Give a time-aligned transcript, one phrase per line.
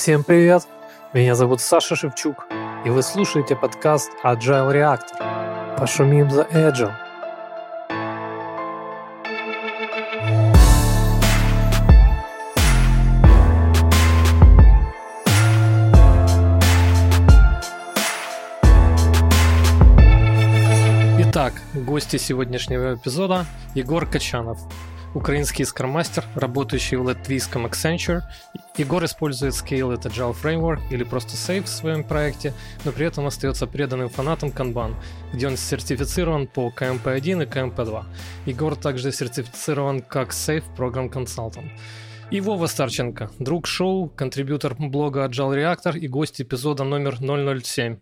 [0.00, 0.62] Всем привет!
[1.12, 2.46] Меня зовут Саша Шевчук,
[2.86, 5.76] и вы слушаете подкаст Agile Reactor.
[5.76, 6.94] Пошумим за Agile.
[21.28, 23.44] Итак, гости сегодняшнего эпизода
[23.74, 24.60] Егор Качанов,
[25.14, 28.22] украинский скроммастер, работающий в латвийском Accenture.
[28.76, 32.52] Егор использует Scale это Agile Framework или просто Safe в своем проекте,
[32.84, 34.94] но при этом остается преданным фанатом Kanban,
[35.32, 38.04] где он сертифицирован по KMP1 и KMP2.
[38.46, 41.70] Егор также сертифицирован как Safe Program Consultant.
[42.30, 47.98] И Вова Старченко, друг шоу, контрибьютор блога Agile Reactor и гость эпизода номер 007.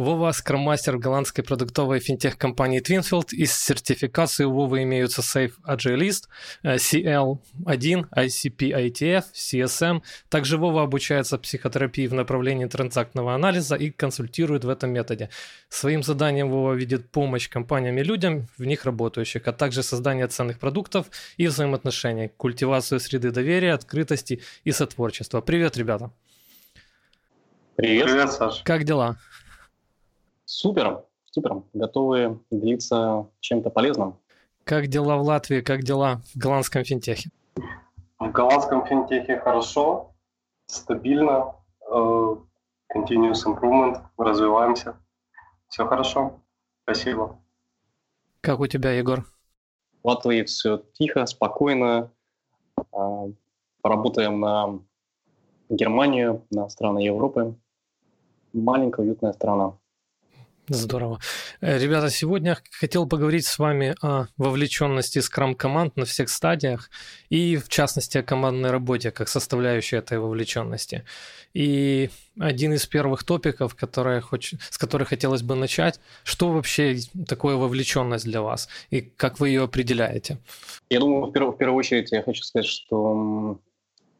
[0.00, 3.32] Вова– скроммастер голландской продуктовой финтех-компании Twinfield.
[3.32, 6.22] Из сертификации у Вовы имеются Safe Agilist,
[6.64, 10.00] CL1, ICP ITF, CSM.
[10.30, 15.28] Также Вова обучается психотерапии в направлении транзактного анализа и консультирует в этом методе.
[15.68, 20.58] Своим заданием Вова видит помощь компаниям и людям, в них работающих, а также создание ценных
[20.58, 25.42] продуктов и взаимоотношений, культивацию среды доверия, открытости и сотворчества.
[25.42, 26.10] Привет, ребята!
[27.76, 28.06] Привет.
[28.06, 28.62] Привет, Саша.
[28.64, 29.16] Как дела?
[30.52, 31.62] Супер, супер.
[31.74, 34.18] Готовы делиться чем-то полезным.
[34.64, 37.30] Как дела в Латвии, как дела в голландском финтехе?
[38.18, 40.12] В голландском финтехе хорошо,
[40.66, 41.54] стабильно,
[41.88, 42.36] э,
[42.92, 44.96] continuous improvement, развиваемся.
[45.68, 46.42] Все хорошо.
[46.82, 47.40] Спасибо.
[48.40, 49.24] Как у тебя, Егор?
[50.02, 52.10] В Латвии все тихо, спокойно.
[52.92, 53.32] Э,
[53.82, 54.80] поработаем на
[55.68, 57.54] Германию, на страны Европы.
[58.52, 59.78] Маленькая, уютная страна.
[60.72, 61.18] Здорово.
[61.60, 66.90] Э, ребята, сегодня хотел поговорить с вами о вовлеченности скрам-команд на всех стадиях
[67.28, 71.02] и, в частности, о командной работе как составляющей этой вовлеченности.
[71.54, 74.54] И один из первых топиков, которые хоч...
[74.70, 79.64] с которых хотелось бы начать, что вообще такое вовлеченность для вас и как вы ее
[79.64, 80.38] определяете?
[80.88, 81.52] Я думаю, в, перв...
[81.52, 83.58] в первую очередь я хочу сказать, что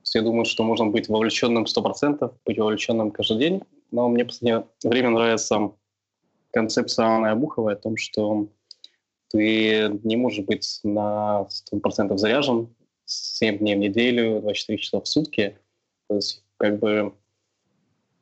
[0.02, 3.62] все думают, что можно быть вовлеченным 100%, быть вовлеченным каждый день,
[3.92, 5.70] но мне в последнее время нравится
[6.52, 8.48] концепция Анны Обуховой о том, что
[9.28, 12.74] ты не можешь быть на 100% заряжен
[13.04, 15.58] 7 дней в неделю, 24 часа в сутки.
[16.08, 17.14] То есть как бы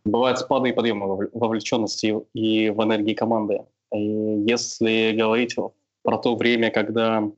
[0.04, 3.62] бывают спады и подъемы вовлеченности и в энергии команды.
[3.92, 4.00] И
[4.46, 5.56] если говорить
[6.02, 7.30] про то время, когда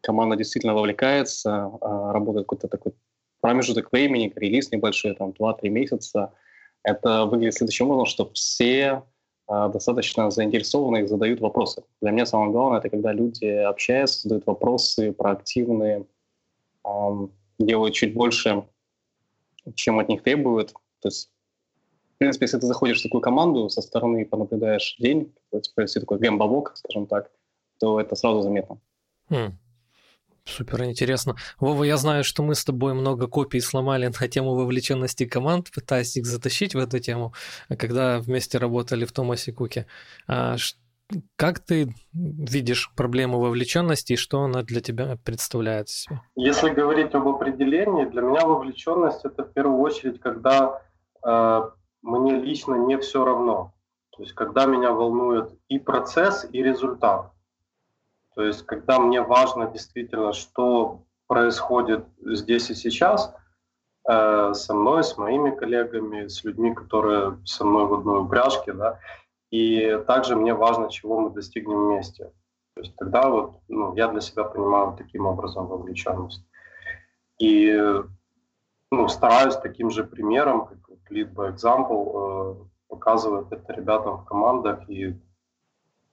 [0.00, 2.92] команда действительно вовлекается, а, работает какой-то такой
[3.40, 6.32] промежуток времени, релиз небольшой, там 2-3 месяца,
[6.84, 9.02] это выглядит следующим образом, что все
[9.72, 11.84] достаточно заинтересованы и задают вопросы.
[12.00, 16.06] Для меня самое главное это когда люди общаются, задают вопросы, проактивные,
[17.58, 18.64] делают чуть больше,
[19.74, 20.72] чем от них требуют.
[21.00, 21.30] То есть,
[22.14, 25.32] в принципе, если ты заходишь в такую команду, со стороны понаблюдаешь день,
[25.76, 27.30] если такой гембовок, скажем так,
[27.78, 28.78] то это сразу заметно.
[29.28, 29.52] Mm.
[30.44, 31.36] Супер интересно.
[31.60, 36.16] Вова, я знаю, что мы с тобой много копий сломали на тему вовлеченности команд, пытаясь
[36.16, 37.32] их затащить в эту тему,
[37.78, 39.86] когда вместе работали в Томасе Куке.
[40.26, 40.56] А
[41.36, 45.88] как ты видишь проблему вовлеченности и что она для тебя представляет?
[46.36, 50.82] Если говорить об определении, для меня вовлеченность это в первую очередь, когда
[51.24, 51.60] э,
[52.02, 53.74] мне лично не все равно.
[54.16, 57.30] То есть когда меня волнует и процесс, и результат.
[58.34, 63.34] То есть, когда мне важно действительно, что происходит здесь и сейчас
[64.08, 68.98] э, со мной, с моими коллегами, с людьми, которые со мной в одной упряжке, да,
[69.50, 72.32] и также мне важно, чего мы достигнем вместе.
[72.74, 76.44] То есть тогда вот ну, я для себя понимаю таким образом вовлеченность.
[77.38, 77.78] И
[78.90, 80.78] ну, стараюсь таким же примером, как
[81.12, 85.14] lead by example, э, показывать это ребятам в командах и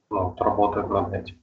[0.09, 1.37] ну, работать над этим.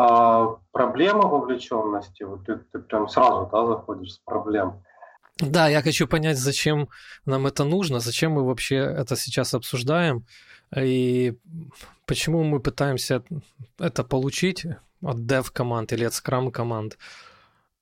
[0.00, 4.84] А проблема вовлеченности, вот ты, ты прям сразу да, заходишь с проблем.
[5.38, 6.88] Да, я хочу понять, зачем
[7.26, 10.24] нам это нужно, зачем мы вообще это сейчас обсуждаем,
[10.76, 11.36] и
[12.06, 13.24] почему мы пытаемся
[13.80, 14.66] это получить
[15.02, 16.96] от dev команд или от scrum команд.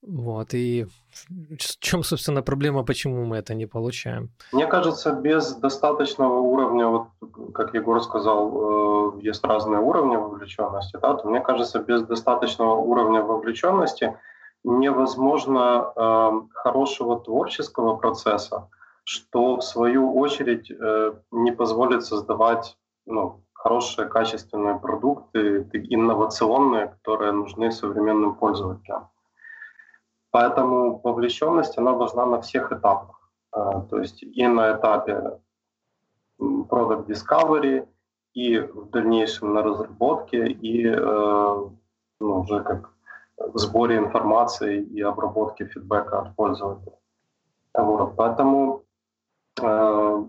[0.03, 4.31] Вот, и в чем, собственно, проблема, почему мы это не получаем?
[4.53, 7.09] Мне кажется, без достаточного уровня, вот
[7.55, 13.23] как Егор сказал, э, есть разные уровни вовлеченности, да, то мне кажется, без достаточного уровня
[13.23, 14.17] вовлеченности
[14.63, 18.69] невозможно э, хорошего творческого процесса,
[19.05, 22.77] что в свою очередь э, не позволит создавать
[23.07, 29.09] ну, хорошие, качественные продукты, инновационные, которые нужны современным пользователям.
[30.31, 33.31] Поэтому вовлеченность, она важна на всех этапах.
[33.51, 35.41] то есть и на этапе
[36.41, 37.89] Product Discovery,
[38.35, 40.91] и в дальнейшем на разработке, и
[42.21, 42.91] ну, уже как
[43.39, 46.97] в сборе информации и обработке фидбэка от пользователя.
[47.75, 48.85] Вот, поэтому
[49.61, 50.25] э,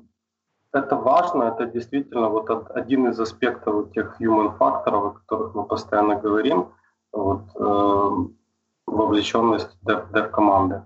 [0.74, 6.16] это важно, это действительно вот один из аспектов тех human факторов, о которых мы постоянно
[6.16, 6.74] говорим,
[7.14, 8.10] вот, э,
[8.88, 10.82] вовлеченность dev-команды.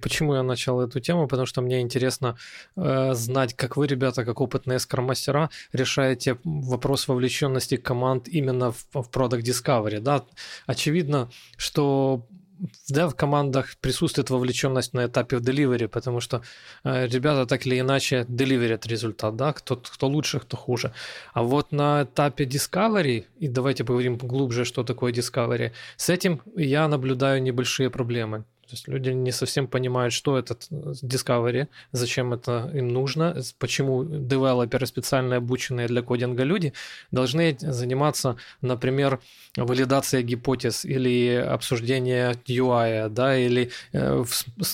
[0.00, 1.28] Почему я начал эту тему?
[1.28, 2.36] Потому что мне интересно
[2.76, 9.10] э, знать, как вы, ребята, как опытные скроммастера, решаете вопрос вовлеченности команд именно в, в
[9.10, 10.00] Product Discovery.
[10.00, 10.24] Да?
[10.66, 12.26] Очевидно, что
[12.62, 16.42] в dev-командах присутствует вовлеченность на этапе в delivery, потому что
[16.84, 20.92] э, ребята так или иначе деливерят результат, да, кто, кто лучше, кто хуже.
[21.34, 26.88] А вот на этапе discovery, и давайте поговорим глубже, что такое discovery, с этим я
[26.88, 28.44] наблюдаю небольшие проблемы.
[28.62, 34.86] То есть люди не совсем понимают, что это Discovery, зачем это им нужно, почему девелоперы,
[34.86, 36.72] специально обученные для кодинга люди,
[37.10, 39.20] должны заниматься, например,
[39.56, 44.24] валидацией гипотез или обсуждением UI, да, или э,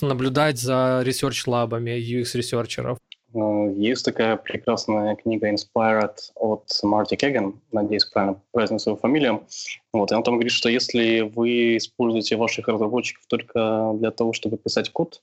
[0.01, 2.99] наблюдать за research-лабами UX-researcher ов.
[3.33, 9.45] Э, есть такая прекрасная книга Inspired от Марти Кеган, надеюсь, правильно произнесу свою фамилию.
[9.93, 14.57] Вот, и он там говорит, что если вы используете ваших разработчиков только для того, чтобы
[14.57, 15.21] писать код,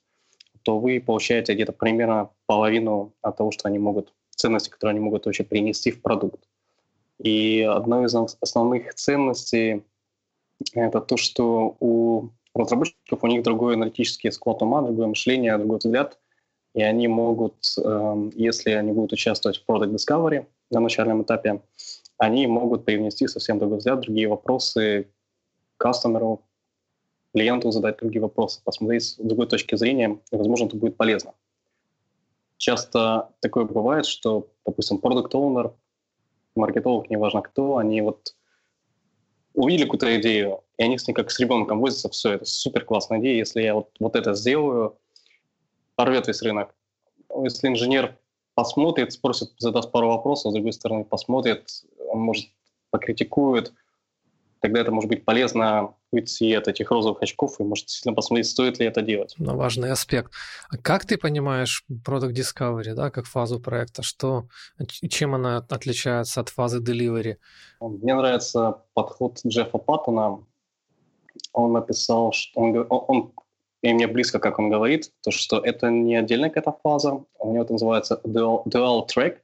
[0.62, 5.26] то вы получаете где-то примерно половину от того, что они могут, ценности, которые они могут
[5.26, 6.41] вообще принести в продукт.
[7.19, 9.82] И одна из основных ценностей—
[10.75, 16.19] это то, что у разработчиков у них другой аналитический склад ума, другое мышление, другой взгляд—
[16.76, 21.62] и они могут, эм, если они будут участвовать в Product Discovery на начальном этапе,
[22.19, 25.08] они могут привнести совсем другой взгляд, другие вопросы
[25.78, 26.43] кастомеру,
[27.32, 31.32] клиенту задать другие вопросы, посмотреть с другой точки зрения, и, возможно, это будет полезно.
[32.58, 35.73] Часто такое бывает, что, допустим, продукт оунер
[36.55, 38.34] маркетолог, неважно кто, они вот
[39.55, 43.19] увидели какую-то идею, и они с ней как с ребенком возятся, все, это супер классная
[43.20, 44.99] идея, если я вот, вот это сделаю,
[45.96, 46.75] порвет весь рынок.
[47.43, 48.16] Если инженер
[48.54, 52.46] посмотрит, спросит, задаст пару вопросов, с другой стороны посмотрит, он может
[52.90, 53.72] покритикует,
[54.60, 58.78] тогда это может быть полезно уйти от этих розовых очков и может действительно посмотреть, стоит
[58.78, 59.34] ли это делать.
[59.38, 60.32] Ну, важный аспект.
[60.70, 64.02] А как ты понимаешь Product Discovery, да, как фазу проекта?
[64.02, 64.49] Что,
[65.08, 67.37] чем она отличается от фазы Delivery?
[67.81, 70.44] Мне нравится подход Джеффа Паттона.
[71.52, 73.32] Он написал, что он, он
[73.82, 77.62] и мне близко, как он говорит, то, что это не отдельная какая-то фаза, у него
[77.62, 79.38] это называется dual, dual track,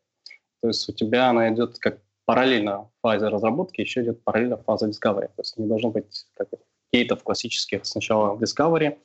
[0.60, 5.26] то есть у тебя она идет как параллельно фазе разработки, еще идет параллельно фаза discovery,
[5.28, 6.48] то есть не должно быть как
[6.92, 8.98] кейтов классических, сначала discovery,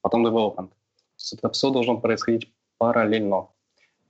[0.00, 0.68] потом development.
[0.68, 3.48] То есть это все должно происходить параллельно.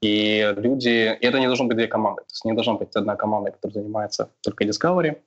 [0.01, 3.17] И люди, и это не должно быть две команды, то есть не должна быть одна
[3.17, 5.21] команда, которая занимается только discovery,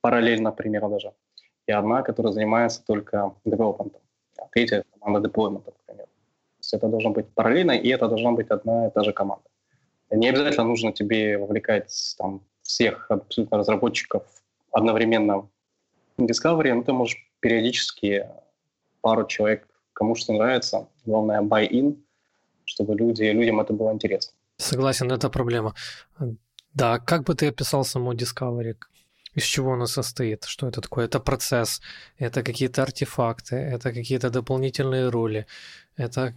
[0.00, 1.12] параллельно, например, даже,
[1.66, 3.96] и одна, которая занимается только development
[4.52, 6.06] третья команда деплоймента, например.
[6.06, 9.44] То есть это должно быть параллельно, и это должна быть одна и та же команда.
[10.10, 14.22] Не обязательно нужно тебе вовлекать там, всех абсолютно разработчиков
[14.72, 15.48] одновременно
[16.16, 18.26] в Discovery, но ты можешь периодически
[19.00, 21.96] пару человек, кому что нравится, главное buy-in,
[22.64, 24.32] чтобы люди, людям это было интересно.
[24.56, 25.74] Согласен, это проблема.
[26.74, 28.76] Да, как бы ты описал саму Discovery?
[29.34, 30.44] Из чего оно состоит?
[30.44, 31.04] Что это такое?
[31.04, 31.80] Это процесс,
[32.18, 35.46] это какие-то артефакты, это какие-то дополнительные роли.
[35.96, 36.34] Это,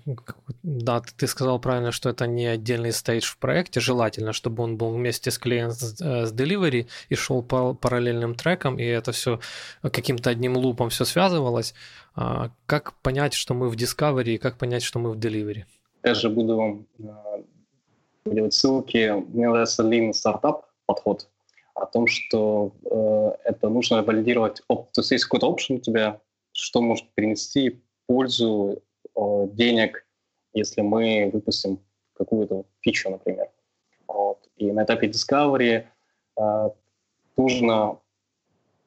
[0.62, 3.80] да, ты сказал правильно, что это не отдельный стейдж в проекте.
[3.80, 8.78] Желательно, чтобы он был вместе с клиент с э, delivery и шел по параллельным трекам,
[8.78, 9.40] и это все
[9.82, 11.74] каким-то одним лупом все связывалось.
[12.16, 15.64] А как понять, что мы в Discovery, и как понять, что мы в Delivery?
[16.04, 17.44] Я же буду э,
[18.26, 19.14] делать ссылки.
[19.34, 21.28] Мне нравится Startup подход
[21.74, 24.62] о том, что э, это нужно валидировать.
[24.68, 26.20] То есть есть какой-то опшен у тебя,
[26.52, 28.82] что может принести пользу
[29.16, 30.06] э, денег,
[30.54, 31.80] если мы выпустим
[32.14, 33.50] какую-то фичу, например.
[34.08, 34.48] Вот.
[34.58, 35.86] И на этапе discovery
[36.38, 36.70] э,
[37.38, 38.00] нужно,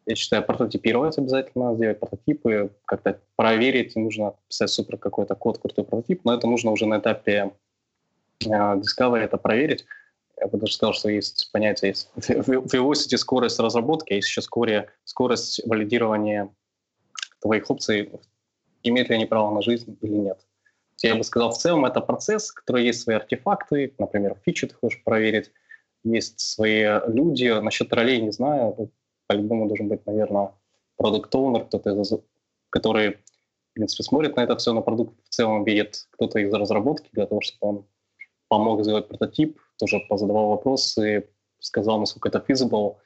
[0.07, 6.25] я считаю, прототипировать обязательно, сделать прототипы, как-то проверить, нужно писать супер какой-то код, крутой прототип,
[6.25, 7.53] но это нужно уже на этапе
[8.45, 9.85] э, discovery это проверить
[10.41, 14.91] я бы даже сказал, что есть понятие есть velocity, скорость разработки, а есть еще скорее,
[15.05, 16.55] скорость валидирования
[17.41, 18.11] твоих опций,
[18.83, 20.39] имеют ли они право на жизнь или нет.
[21.03, 25.03] Я бы сказал, в целом это процесс, который есть свои артефакты, например, фичи ты хочешь
[25.05, 25.53] проверить,
[26.05, 27.49] есть свои люди.
[27.61, 28.91] Насчет ролей не знаю,
[29.27, 30.53] по-любому должен быть, наверное,
[30.97, 32.23] продукт оунер кто-то,
[32.71, 33.19] который
[33.77, 37.43] принципе, смотрит на это все, на продукт в целом видит кто-то из разработки для того,
[37.43, 37.87] чтобы он
[38.49, 41.29] помог сделать прототип, тоже позадавал вопросы,
[41.59, 42.97] сказал, насколько это feasible,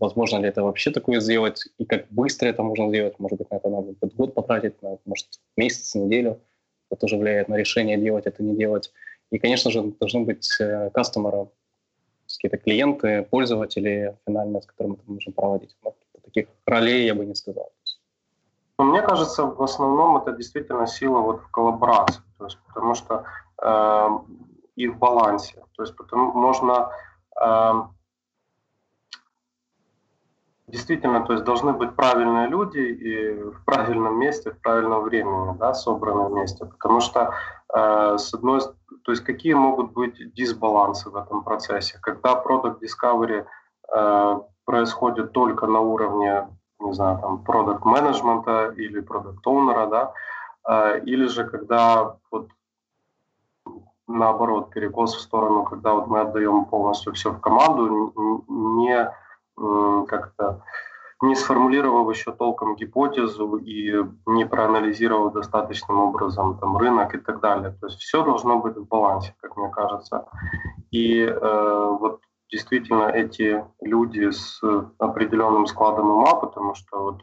[0.00, 3.18] возможно ли это вообще такое сделать, и как быстро это можно сделать.
[3.18, 6.40] Может быть, на это надо год потратить, на, может, месяц, неделю.
[6.90, 8.92] Это тоже влияет на решение делать это, не делать.
[9.30, 11.48] И, конечно же, должны быть э, кастомеры,
[12.36, 15.76] какие-то клиенты, пользователи финальные, с которыми мы можем проводить.
[15.82, 17.72] Но таких ролей я бы не сказал.
[18.78, 23.24] Но мне кажется, в основном это действительно сила вот в коллаборации, то есть потому что
[23.62, 24.08] э,
[24.76, 26.90] и в балансе, то есть потому можно
[27.40, 27.72] э,
[30.68, 35.74] действительно, то есть должны быть правильные люди и в правильном месте, в правильном времени, да,
[35.74, 37.34] собраны вместе, потому что
[37.74, 43.44] э, с одной, то есть какие могут быть дисбалансы в этом процессе, когда product discovery
[43.92, 46.46] э, происходит только на уровне
[46.80, 50.12] не знаю, там, продукт менеджмента или продукт оунера да,
[50.64, 52.48] а, или же когда вот
[54.06, 59.10] наоборот перекос в сторону, когда вот мы отдаем полностью все в команду, не
[60.06, 60.62] как-то
[61.22, 67.70] не сформулировав еще толком гипотезу и не проанализировав достаточным образом там рынок и так далее.
[67.80, 70.26] То есть все должно быть в балансе, как мне кажется.
[70.90, 72.20] И э, вот
[72.50, 74.60] действительно эти люди с
[74.98, 77.22] определенным складом ума, потому что вот,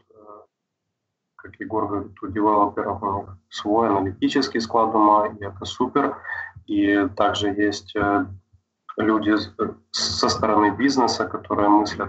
[1.44, 6.16] как Егор говорит, у девелоперов свой аналитический склад ума, и это супер.
[6.66, 8.24] И также есть э,
[8.96, 9.34] люди
[9.90, 12.08] со стороны бизнеса, которые мыслят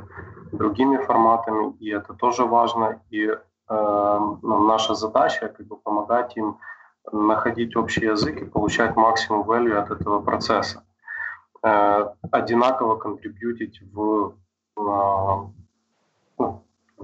[0.53, 3.01] другими форматами, и это тоже важно.
[3.09, 3.37] И э,
[3.69, 6.57] ну, наша задача как бы помогать им
[7.11, 10.85] находить общий язык и получать максимум value от этого процесса.
[11.61, 14.33] Э, одинаково контрибьютить в,
[14.77, 15.53] ну,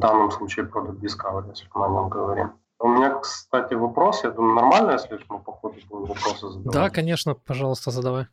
[0.01, 2.51] в данном случае Product Discovery, если мы о нем говорим.
[2.79, 4.24] У меня, кстати, вопрос.
[4.24, 6.74] Я думаю, нормально, если мы по ходу будем вопросы задавать?
[6.74, 8.25] Да, конечно, пожалуйста, задавай.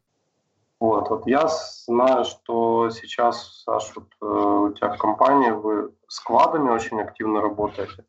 [0.81, 1.47] Вот, вот я
[1.87, 7.43] знаю, что сейчас, Саш, вот, э, у тебя в компании вы с квадами очень активно
[7.43, 8.05] работаете.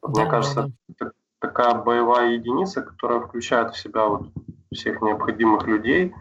[0.00, 4.28] Вот, да, мне кажется, да, это такая боевая единица, которая включает в себя вот
[4.72, 6.14] всех необходимых людей,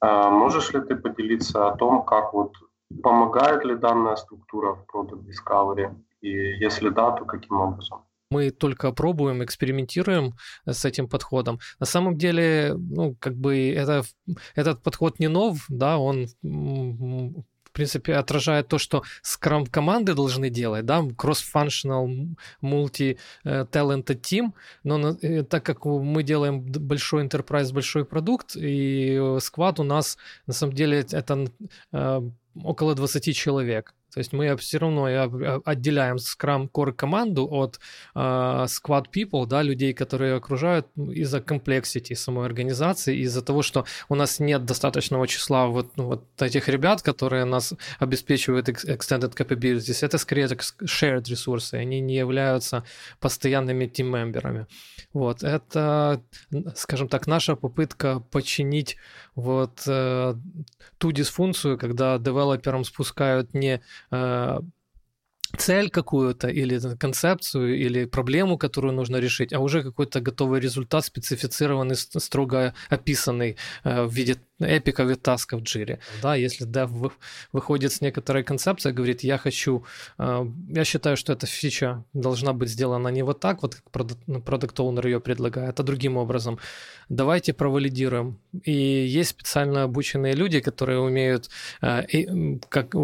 [0.00, 2.54] а можешь ли ты поделиться о том, как вот
[3.02, 5.94] помогает ли данная структура в Product Discovery?
[6.20, 8.04] И если да, то каким образом?
[8.32, 10.32] мы только пробуем, экспериментируем
[10.64, 11.60] с этим подходом.
[11.78, 14.02] На самом деле, ну, как бы это,
[14.54, 16.26] этот подход не нов, да, он
[17.72, 24.52] в принципе, отражает то, что скрам-команды должны делать, да, cross-functional, multi-talented team,
[24.84, 30.52] но э, так как мы делаем большой enterprise, большой продукт, и склад у нас, на
[30.52, 31.46] самом деле, это
[31.92, 32.30] э,
[32.62, 33.94] около 20 человек.
[34.12, 35.04] То есть мы все равно
[35.64, 37.80] отделяем Scrum Core команду от
[38.14, 44.14] uh, Squad People, да, людей, которые окружают из-за комплексити самой организации, из-за того, что у
[44.14, 50.04] нас нет достаточного числа вот, ну, вот этих ребят, которые нас обеспечивают extended capabilities.
[50.04, 52.84] Это скорее так shared ресурсы, они не являются
[53.18, 54.66] постоянными тим-мемберами.
[55.12, 56.22] Вот, это,
[56.76, 58.96] скажем так, наша попытка починить
[59.34, 60.34] вот э,
[60.98, 63.80] ту дисфункцию, когда девелоперам спускают не э,
[65.58, 71.96] цель какую-то или концепцию или проблему, которую нужно решить, а уже какой-то готовый результат, специфицированный,
[71.96, 75.98] строго описанный э, в виде эпиков и тасков в джире.
[76.22, 77.12] Да, если Dev
[77.52, 79.84] выходит с некоторой концепцией, говорит, я хочу,
[80.18, 83.90] э, я считаю, что эта фича должна быть сделана не вот так, вот как
[84.44, 86.58] продукт оунер ее предлагает, а другим образом.
[87.08, 88.38] Давайте провалидируем.
[88.64, 91.50] И есть специально обученные люди, которые умеют
[91.82, 92.94] э, как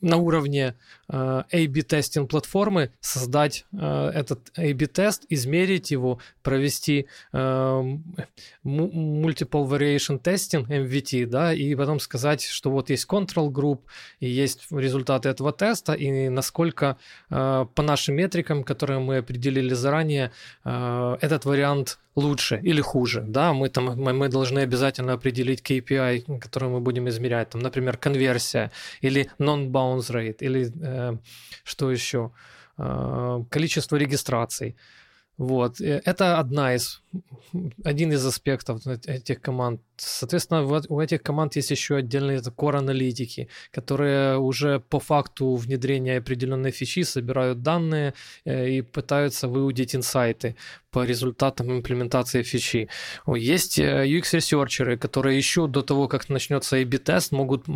[0.00, 0.74] на уровне
[1.08, 7.38] э, A-B-тестинг платформы создать э, этот A-B-тест, измерить его, провести э,
[8.64, 13.80] multiple variation testing, MVT, да, и потом сказать, что вот есть control group,
[14.20, 16.96] и есть результаты этого теста, и насколько
[17.28, 20.32] по нашим метрикам, которые мы определили заранее,
[20.64, 26.68] этот вариант лучше или хуже, да, мы там мы, мы должны обязательно определить KPI, который
[26.68, 28.70] мы будем измерять, там, например, конверсия
[29.02, 31.16] или non-bounce rate или э,
[31.64, 32.30] что еще,
[32.78, 34.76] э, количество регистраций.
[35.38, 35.80] Вот.
[35.80, 37.02] Э, это одна из
[37.84, 39.80] один из аспектов этих команд.
[39.96, 46.70] Соответственно, у этих команд есть еще отдельные core аналитики, которые уже по факту внедрения определенной
[46.70, 50.56] фичи собирают данные э, и пытаются выудить инсайты
[50.90, 52.88] по результатам имплементации фичи.
[53.26, 57.66] Есть э, UX-ресерчеры, которые еще до того, как начнется A-B-тест, могут,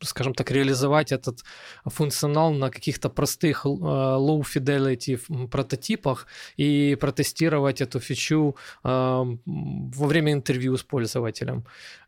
[0.00, 1.40] скажем так, реализовать этот
[1.84, 8.47] функционал на каких-то простых э, low-fidelity прототипах и протестировать эту фичу
[8.84, 11.64] э, во время интервью с пользователем.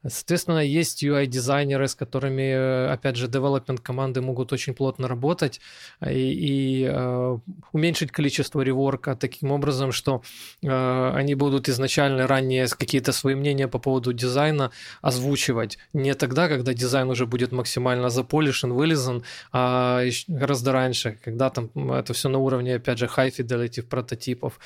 [0.06, 5.61] Соответственно, есть UI-дизайнеры, с которыми, опять же, development команды могут очень плотно работать
[6.06, 7.38] и, и э,
[7.73, 10.23] уменьшить количество реворка таким образом, что
[10.62, 14.70] э, они будут изначально ранее какие-то свои мнения по поводу дизайна
[15.02, 15.78] озвучивать.
[15.92, 22.14] Не тогда, когда дизайн уже будет максимально заполишен, вылезан, а гораздо раньше, когда там это
[22.14, 24.59] все на уровне, опять же, high fidelity прототипов.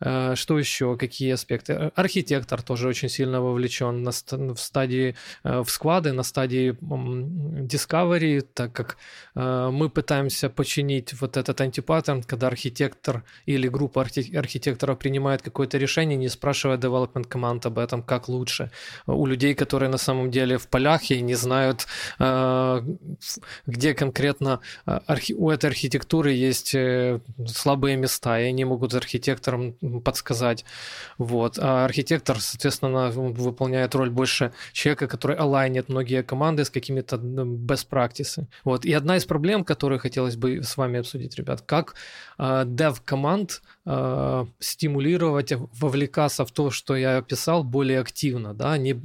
[0.00, 0.96] Э, что еще?
[0.96, 1.72] Какие аспекты?
[1.72, 5.14] Э, архитектор тоже очень сильно вовлечен на, в стадии,
[5.44, 6.76] э, в склады, на стадии
[7.70, 8.96] discovery, так как
[9.34, 16.28] мы пытаемся починить вот этот антипаттерн, когда архитектор или группа архитекторов принимает какое-то решение, не
[16.28, 18.70] спрашивая development команд об этом, как лучше.
[19.06, 21.86] У людей, которые на самом деле в полях и не знают,
[23.66, 24.60] где конкретно
[25.36, 26.74] у этой архитектуры есть
[27.46, 30.64] слабые места, и они могут архитекторам подсказать.
[31.18, 31.58] Вот.
[31.58, 38.46] А архитектор, соответственно, выполняет роль больше человека, который алайнит многие команды с какими-то best practices.
[38.64, 38.84] Вот.
[38.84, 41.94] И одна из проблем, которую хотелось бы с вами обсудить, ребят, как
[42.38, 49.00] э, dev команд э, стимулировать, вовлекаться в то, что я описал, более активно, да, не,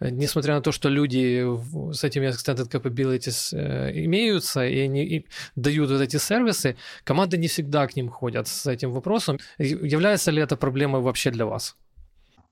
[0.00, 1.44] несмотря на то, что люди
[1.92, 7.48] с этими extended capabilities э, имеются и они и дают вот эти сервисы, команды не
[7.48, 9.38] всегда к ним ходят с этим вопросом.
[9.58, 11.76] Является ли это проблемой вообще для вас?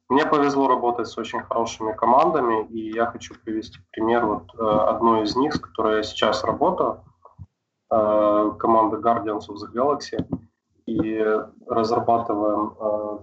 [0.08, 5.24] Мне повезло работать с очень хорошими командами, и я хочу привести пример вот э, одной
[5.24, 7.02] из них, с которой я сейчас работаю,
[7.90, 10.24] э, команда Guardians of the Galaxy,
[10.86, 11.24] и
[11.66, 13.18] разрабатываем э,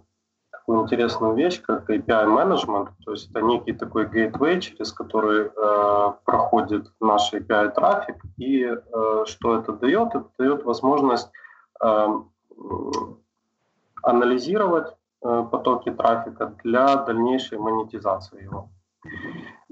[0.52, 5.50] такую интересную вещь, как API Management, то есть это некий такой gateway, через который
[6.26, 8.72] проходит наш API трафик, и
[9.26, 10.10] что это дает?
[10.10, 11.30] Это дает возможность
[14.04, 14.94] анализировать
[15.24, 18.70] э, потоки трафика для дальнейшей монетизации его.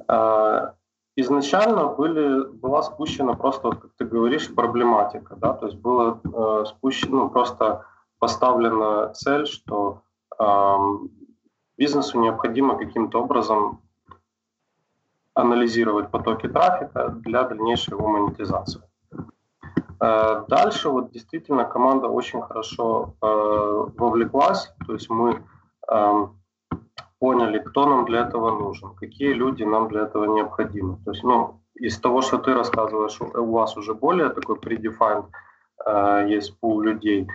[0.08, 0.72] Э,
[1.16, 6.66] изначально были, была спущена просто, вот, как ты говоришь, проблематика, да, то есть было э,
[6.66, 7.86] спущено, ну, просто
[8.20, 10.02] поставлена цель, что
[10.40, 10.76] э,
[11.78, 13.82] бизнесу необходимо каким-то образом
[15.34, 18.82] анализировать потоки трафика для дальнейшей его монетизации.
[20.00, 23.26] Э, дальше вот действительно команда очень хорошо э,
[23.98, 25.44] вовлеклась, то есть мы
[25.92, 26.28] э,
[27.22, 30.98] поняли, кто нам для этого нужен, какие люди нам для этого необходимы.
[31.06, 35.26] То есть, ну, из того, что ты рассказываешь, у вас уже более такой predefined
[35.86, 37.28] э, есть пул людей.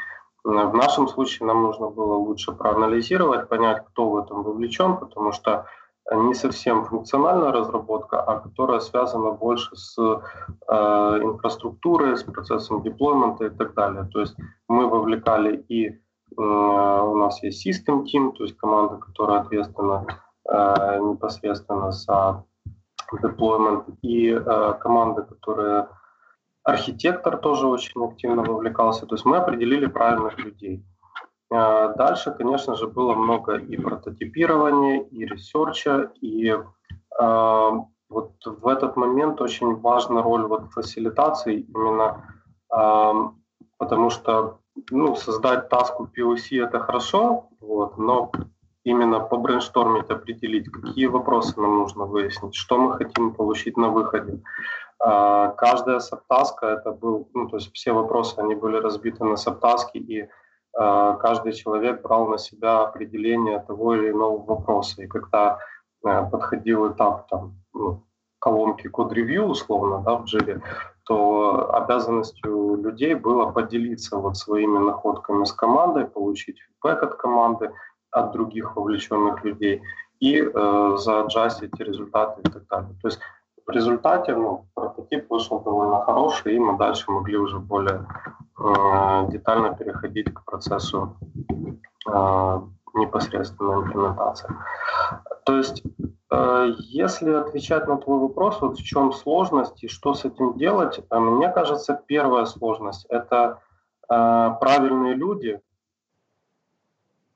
[0.43, 5.67] В нашем случае нам нужно было лучше проанализировать, понять, кто в этом вовлечен, потому что
[6.13, 10.75] не совсем функциональная разработка, а которая связана больше с э,
[11.23, 14.09] инфраструктурой, с процессом деплоймента и так далее.
[14.13, 14.37] То есть
[14.69, 16.01] мы вовлекали и
[16.37, 20.07] у нас есть System Team, то есть команда, которая ответственна
[20.49, 22.45] э, непосредственно за
[23.23, 25.89] деплоймент, и э, команда, которая
[26.65, 29.07] архитектор тоже очень активно вовлекался.
[29.07, 30.85] То есть мы определили правильных людей.
[31.49, 36.61] Дальше, конечно же, было много и прототипирования, и research а, и э,
[38.09, 42.25] вот в этот момент очень важна роль вот фасилитации именно
[42.75, 43.13] э,
[43.79, 44.61] потому что
[44.91, 48.31] ну, создать task у POC это хорошо, вот, но
[48.85, 53.89] именно по brainstorm ить, определить, какие вопросы нам нужно выяснить, что мы хотим получить на
[53.89, 54.43] выходе.
[54.99, 60.29] Каждая саптаска, это был, ну, то есть все вопросы, они были разбиты на саптаски, и
[60.77, 65.03] а, каждый человек брал на себя определение того или иного вопроса.
[65.03, 65.59] И когда
[66.05, 68.05] э, подходил этап там, ну,
[68.39, 70.63] колонки код-ревью, условно, да, в Jira,
[71.07, 77.71] то обязанностью людей было поделиться вот своими находками с командой, получить фидбэк от команды,
[78.11, 79.83] от других вовлеченных людей
[80.19, 82.95] и э, зааджастить результаты и так далее.
[83.03, 83.21] То есть
[83.67, 88.07] в результате ну, прототип вышел довольно хороший, и мы дальше могли уже более
[88.59, 91.17] э, детально переходить к процессу
[92.09, 92.61] э,
[92.95, 94.49] непосредственной имплементации.
[95.45, 95.83] То есть,
[96.31, 101.19] если отвечать на твой вопрос, вот в чем сложность и что с этим делать, э,
[101.19, 103.61] мне кажется, первая сложность– это
[104.09, 105.61] э, правильные люди,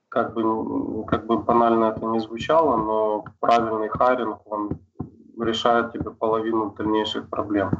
[0.09, 4.77] как бы, как бы банально это не звучало, но правильный хайринг, он
[5.39, 7.71] решает тебе половину дальнейших проблем.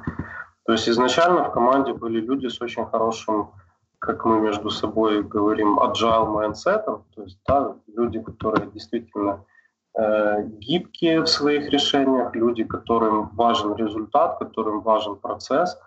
[0.63, 3.51] То есть изначально в команде были люди с очень хорошим,
[3.99, 9.50] как мы между собой говорим, agile mindset, то есть да, люди, которые действительно э,
[9.97, 15.77] гибкие в своих решениях, люди, которым важен результат, которым важен процесс,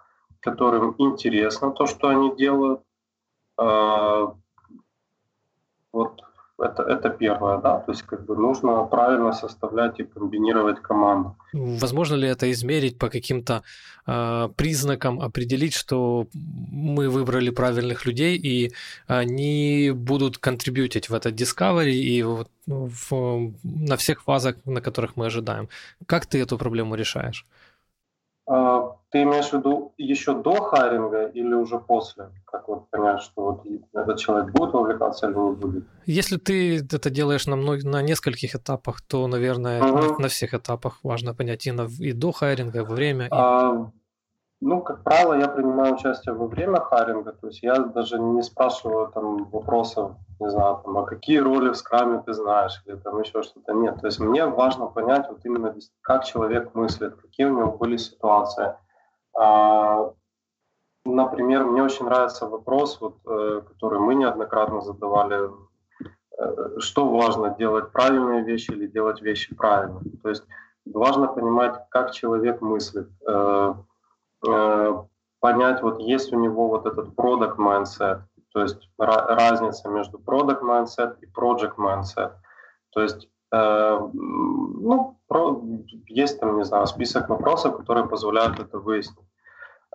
[0.41, 2.81] которым интересно то, что они делают.
[3.59, 4.27] Э,
[5.93, 6.21] вот
[6.65, 11.37] это, это первое, да, то есть как бы нужно правильно составлять и комбинировать команду.
[11.53, 13.63] Возможно ли это измерить по каким-то
[14.07, 18.73] э, признакам, определить, что мы выбрали правильных людей и
[19.07, 25.27] они будут контрибьютить в этот discovery и в, в, на всех фазах, на которых мы
[25.27, 25.69] ожидаем?
[26.07, 27.47] Как ты эту проблему решаешь?
[28.47, 32.31] А, ты имеешь в виду еще до хайринга или уже после?
[32.45, 35.85] Как вот понять, что вот этот человек будет вовлекаться или не будет?
[36.05, 39.99] Если ты это делаешь на, мной, на нескольких этапах, то, наверное, угу.
[39.99, 43.27] на, на всех этапах важно понять и, на, и до хайринга, и во время.
[43.27, 43.29] И...
[43.31, 43.89] А,
[44.61, 49.13] ну, как правило, я принимаю участие во время хайринга, то есть я даже не спрашиваю
[49.15, 53.45] там вопросов, не знаю, там, а какие роли в скраме ты знаешь, или там еще
[53.45, 53.75] что-то.
[53.75, 57.97] Нет, то есть мне важно понять вот именно, как человек мыслит, какие у него были
[57.97, 58.75] ситуации.
[59.35, 60.13] А,
[61.05, 65.51] например, мне очень нравится вопрос, вот, э, который мы неоднократно задавали,
[66.39, 70.01] э, что важно, делать правильные вещи или делать вещи правильно.
[70.23, 70.45] То есть
[70.87, 73.75] важно понимать, как человек мыслит, э,
[75.41, 78.21] понять, вот есть у него вот этот product mindset,
[78.53, 82.33] то есть разница между product mindset и project mindset.
[82.91, 85.19] То есть, ну,
[86.07, 89.27] есть там, не знаю, список вопросов, которые позволяют это выяснить.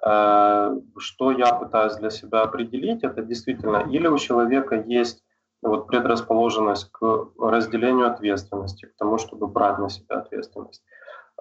[0.06, 5.24] Э, что я пытаюсь для себя определить, это действительно, или у человека есть
[5.62, 10.84] вот предрасположенность к разделению ответственности, к тому, чтобы брать на себя ответственность,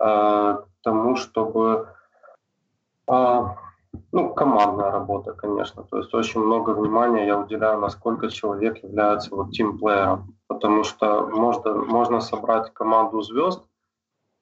[0.00, 1.88] э, к тому, чтобы
[3.08, 3.56] а,
[4.12, 5.82] ну, командная работа, конечно.
[5.84, 10.34] То есть очень много внимания я уделяю, насколько человек является вот тимплеером.
[10.46, 13.64] Потому что можно, можно собрать команду звезд,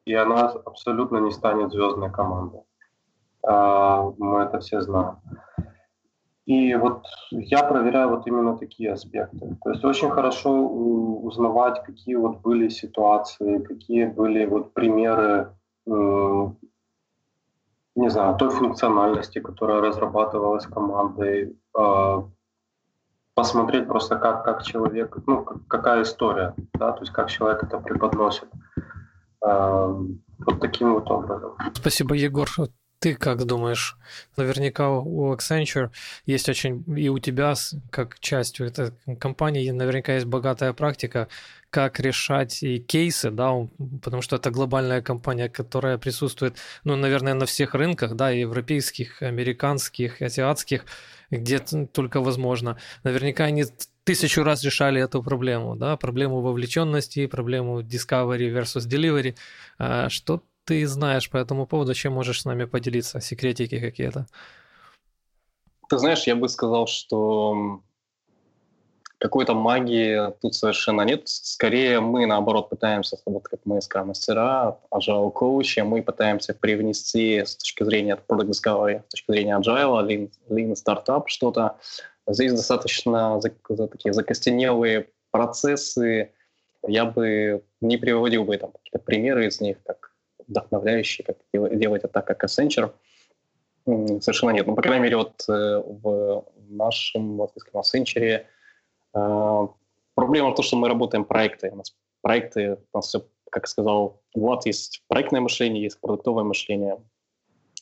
[0.06, 2.60] и она абсолютно не станет звездной командой.
[3.46, 5.18] А, мы это все знаем.
[6.46, 9.56] И вот я проверяю вот именно такие аспекты.
[9.64, 15.52] То есть очень хорошо узнавать, какие вот были ситуации, какие были вот примеры
[17.96, 22.22] не знаю, той функциональности, которая разрабатывалась командой, э,
[23.34, 28.48] посмотреть просто, как, как человек, ну, какая история, да, то есть как человек это преподносит.
[29.40, 31.52] Вот таким вот образом.
[31.74, 32.48] Спасибо, Егор.
[32.98, 33.98] Ты как думаешь?
[34.36, 35.90] Наверняка у Accenture
[36.24, 37.54] есть очень, и у тебя,
[37.90, 41.28] как частью этой компании, наверняка есть богатая практика,
[41.68, 43.52] как решать и кейсы, да,
[44.02, 50.22] потому что это глобальная компания, которая присутствует, ну, наверное, на всех рынках, да, европейских, американских,
[50.22, 50.86] азиатских,
[51.30, 52.78] где только возможно.
[53.04, 53.66] Наверняка они
[54.06, 59.36] тысячу раз решали эту проблему, да, проблему вовлеченности, проблему discovery versus delivery.
[59.78, 64.26] А что ты знаешь по этому поводу, чем можешь с нами поделиться, секретики какие-то?
[65.88, 67.80] Ты знаешь, я бы сказал, что
[69.18, 71.22] какой-то магии тут совершенно нет.
[71.28, 77.84] Скорее мы, наоборот, пытаемся, вот как мы скрам-мастера, agile коучи, мы пытаемся привнести с точки
[77.84, 81.76] зрения product discovery, с точки зрения agile, lean, lean startup что-то.
[82.28, 86.32] Здесь достаточно такие закостенелые процессы.
[86.86, 90.12] Я бы не приводил бы там какие-то примеры из них, как
[90.46, 92.92] вдохновляющие, как делать это так, как Accenture.
[93.84, 94.66] Совершенно нет.
[94.66, 98.44] Ну, по крайней мере, вот э, в нашем вот, Accenture
[99.16, 99.68] а,
[100.14, 101.70] проблема в том, что мы работаем проекты.
[101.70, 106.98] У нас проекты, у нас все, как сказал Влад, есть проектное мышление, есть продуктовое мышление.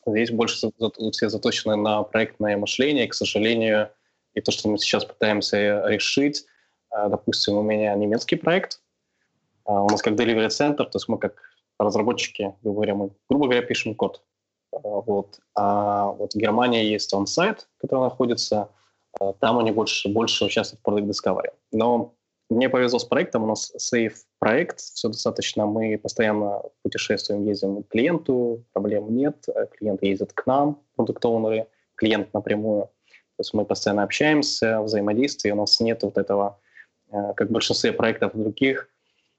[0.06, 0.70] Здесь больше
[1.12, 3.90] все заточены на проектное мышление, к сожалению,
[4.34, 6.44] и то, что мы сейчас пытаемся решить,
[6.90, 8.80] а, допустим, у меня немецкий проект,
[9.64, 11.34] а, у нас как delivery center, то есть мы как
[11.78, 14.22] разработчики, говоря, мы, грубо говоря, пишем код.
[14.72, 15.38] Вот.
[15.54, 18.70] А вот в Германии есть он-сайт, который находится
[19.20, 21.52] Э, там они больше, больше участвуют в Product Discovery.
[21.72, 22.14] Но
[22.50, 27.88] мне повезло с проектом, у нас safe проект, все достаточно, мы постоянно путешествуем, ездим к
[27.88, 31.24] клиенту, проблем нет, э, клиент ездит к нам, продукт
[31.96, 32.90] клиент напрямую.
[33.36, 36.60] То есть мы постоянно общаемся, взаимодействие, у нас нет вот этого,
[37.10, 38.88] э, как в большинстве проектов других,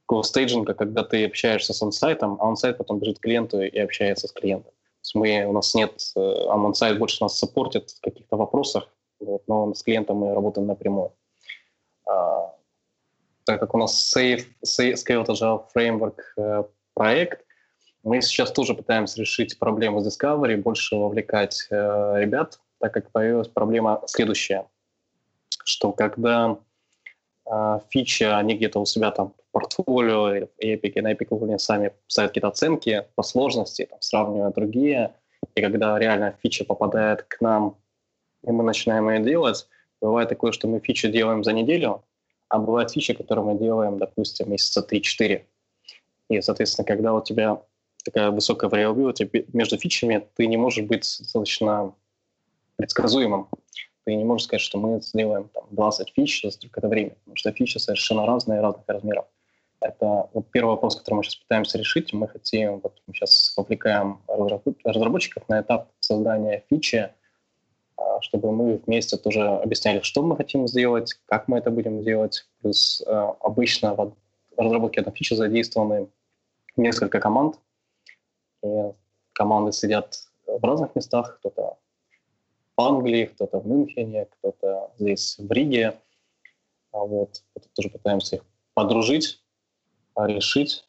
[0.02, 4.28] такого стейджинга, когда ты общаешься с онсайтом, а онсайт потом бежит к клиенту и общается
[4.28, 4.72] с клиентом.
[4.72, 8.88] То есть мы, у нас нет, а онсайт больше нас саппортит в каких-то вопросах,
[9.20, 11.14] вот, но с клиентом мы работаем напрямую.
[12.08, 12.54] А,
[13.46, 17.46] так как у нас Safe, Safe Scale Agile Framework э, проект,
[18.04, 23.48] мы сейчас тоже пытаемся решить проблему с Discovery, больше вовлекать э, ребят, так как появилась
[23.48, 24.68] проблема следующая,
[25.64, 26.60] что когда
[27.50, 31.44] э, фичи, они где-то у себя там в портфолио или в Epic, и на Epic
[31.44, 35.16] они сами ставят какие-то оценки по сложности, там, сравнивая другие,
[35.56, 37.76] и когда реально фича попадает к нам,
[38.44, 39.68] и мы начинаем ее делать,
[40.00, 42.04] бывает такое, что мы фичу делаем за неделю,
[42.50, 45.44] а бывают фичи, которые мы делаем, допустим, месяца 3-4.
[46.30, 47.64] И, соответственно, когда у тебя
[48.04, 51.96] такая высокая variability между фичами, ты не можешь быть достаточно
[52.78, 53.48] предсказуемым.
[54.06, 57.52] Ты не можешь сказать, что мы сделаем там, 20 фич за столько-то времени, потому что
[57.52, 59.26] фичи совершенно разные, разных размеров.
[59.82, 62.14] Это вот первый вопрос, который мы сейчас пытаемся решить.
[62.14, 64.22] Мы хотим, вот мы сейчас вовлекаем
[64.84, 67.12] разработчиков на этап создания фичи,
[67.98, 72.48] а, чтобы мы вместе тоже объясняли, что мы хотим сделать, как мы это будем делать.
[72.62, 74.14] Плюс а, обычно в
[74.58, 76.08] разработке этой фичи задействованы
[76.78, 77.60] несколько команд.
[78.64, 78.68] И
[79.34, 80.16] команды сидят
[80.48, 81.38] в разных местах.
[81.40, 81.78] Кто-то
[82.76, 86.00] в Англии, кто-то в Мюнхене, кто-то здесь в Риге.
[86.92, 87.44] А вот.
[87.56, 89.42] Это тоже пытаемся их подружить,
[90.18, 90.86] решить.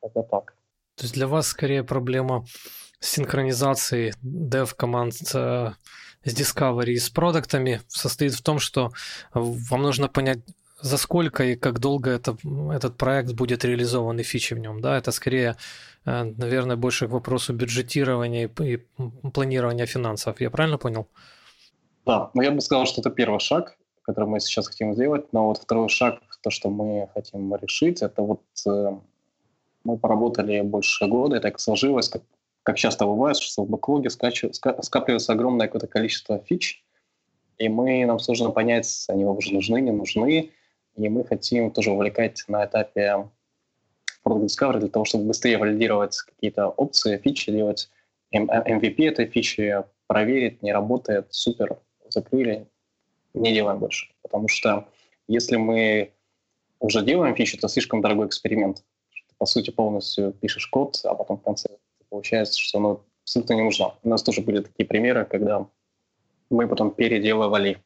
[0.00, 0.54] Это так.
[0.96, 2.44] То есть для вас скорее проблема
[3.00, 5.30] синхронизации dev команд с,
[6.24, 8.90] с Discovery и с продуктами состоит в том, что
[9.32, 10.38] вам нужно понять,
[10.82, 12.36] за сколько и как долго это,
[12.72, 14.80] этот проект будет реализован и фичи в нем.
[14.80, 14.98] Да?
[14.98, 15.56] Это скорее,
[16.04, 18.76] э, наверное, больше к вопросу бюджетирования и
[19.32, 20.40] планирования финансов.
[20.40, 21.06] Я правильно понял?
[22.04, 25.32] Да, но я бы сказал, что это первый шаг, который мы сейчас хотим сделать.
[25.32, 28.90] Но вот второй шаг, то, что мы хотим решить, это вот э,
[29.84, 32.22] мы поработали больше года, и так сложилось, как
[32.62, 36.84] как часто бывает, что в бэклоге скапливается огромное какое-то количество фич,
[37.58, 40.50] и мы, нам сложно понять, они уже нужны, не нужны,
[40.96, 43.28] и мы хотим тоже увлекать на этапе
[44.24, 47.90] Product Discovery для того, чтобы быстрее валидировать какие-то опции, фичи, делать
[48.32, 51.78] MVP этой фичи, проверить, не работает, супер,
[52.08, 52.68] закрыли,
[53.34, 54.08] не делаем больше.
[54.22, 54.88] Потому что
[55.28, 56.12] если мы
[56.80, 58.84] уже делаем фичи, то слишком дорогой эксперимент.
[59.28, 61.68] Ты, по сути, полностью пишешь код, а потом в конце
[62.10, 63.94] получается, что оно абсолютно не нужно.
[64.02, 65.66] У нас тоже были такие примеры, когда
[66.50, 67.82] мы потом переделывали,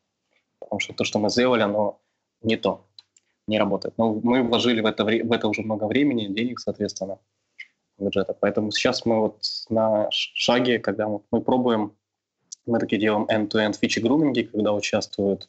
[0.59, 2.01] потому что то, что мы сделали, оно
[2.43, 2.85] не то,
[3.47, 3.95] не работает.
[3.99, 7.19] Но мы вложили в это, в это уже много времени, денег, соответственно,
[7.99, 8.35] бюджета.
[8.39, 11.93] Поэтому сейчас мы вот на шаге, когда мы пробуем,
[12.67, 15.49] мы такие делаем end-to-end фичи груминги, когда участвуют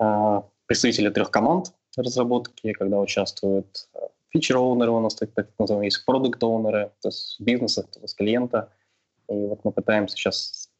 [0.00, 3.98] э, представители трех команд разработки, когда участвуют э,
[4.30, 8.72] фичер-оунеры у нас, так, так называемые, есть продукт-оунеры, то есть бизнеса, то есть клиента.
[9.28, 10.70] И вот мы пытаемся сейчас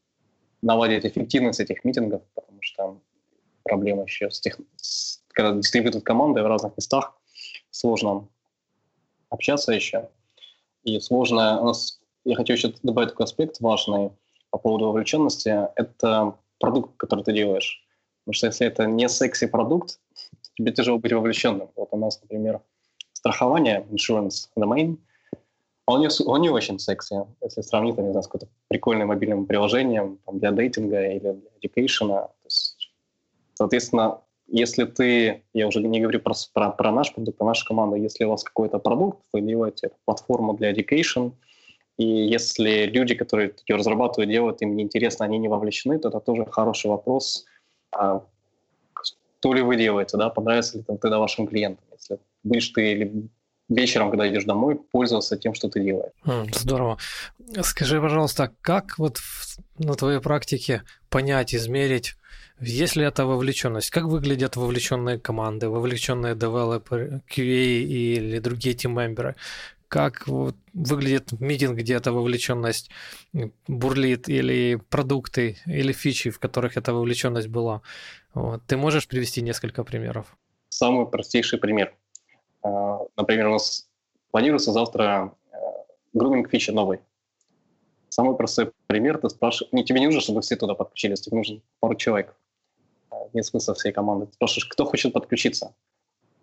[0.62, 3.00] наладить эффективность этих митингов, потому что
[3.62, 7.16] проблема еще с, тех, с когда дистрибьютят команды в разных местах,
[7.70, 8.27] сложно
[9.31, 10.09] общаться еще.
[10.83, 11.61] И сложно...
[11.61, 14.11] У нас, я хочу еще добавить такой аспект важный
[14.51, 15.68] по поводу вовлеченности.
[15.77, 17.87] Это продукт, который ты делаешь.
[18.24, 20.01] Потому что если это не секси-продукт,
[20.57, 21.70] тебе тяжело быть вовлеченным.
[21.77, 22.61] Вот у нас, например,
[23.12, 24.98] страхование, insurance domain,
[25.87, 30.18] он не, он не очень секси, если сравнить, не знаю, с каким-то прикольным мобильным приложением
[30.27, 32.29] там, для дейтинга или для education.
[33.55, 37.96] соответственно, если ты, я уже не говорю про, про, про наш продукт, про нашу команду,
[37.96, 41.32] если у вас какой-то продукт, вы делаете платформу для education,
[41.98, 46.46] и если люди, которые ее разрабатывают, делают, им неинтересно, они не вовлечены, то это тоже
[46.46, 47.44] хороший вопрос,
[47.92, 48.24] а,
[48.94, 51.84] что ли вы делаете, да, понравится ли это тогда вашим клиентам.
[51.92, 53.28] Если будешь ты или
[53.68, 56.12] вечером, когда идешь домой, пользоваться тем, что ты делаешь.
[56.54, 56.98] Здорово.
[57.62, 59.18] Скажи, пожалуйста, как вот
[59.78, 62.16] на твоей практике понять, измерить,
[62.61, 63.90] есть ли это вовлеченность?
[63.90, 69.37] Как выглядят вовлеченные команды, вовлеченные девелоперы, QA или другие тиммемберы?
[69.87, 72.90] Как вот выглядит митинг, где эта вовлеченность
[73.66, 77.81] бурлит, или продукты, или фичи, в которых эта вовлеченность была?
[78.35, 78.62] Вот.
[78.66, 80.37] Ты можешь привести несколько примеров?
[80.68, 81.94] Самый простейший пример–
[83.16, 83.88] например, у нас
[84.31, 85.57] планируется завтра э,
[86.12, 87.01] груминг фичи новый.
[88.09, 91.61] Самый простой пример, ты спрашиваешь, не, тебе не нужно, чтобы все туда подключились, тебе нужно
[91.81, 92.35] пару человек.
[93.11, 94.27] А, нет смысла всей команды.
[94.27, 95.75] Ты спрашиваешь, кто хочет подключиться.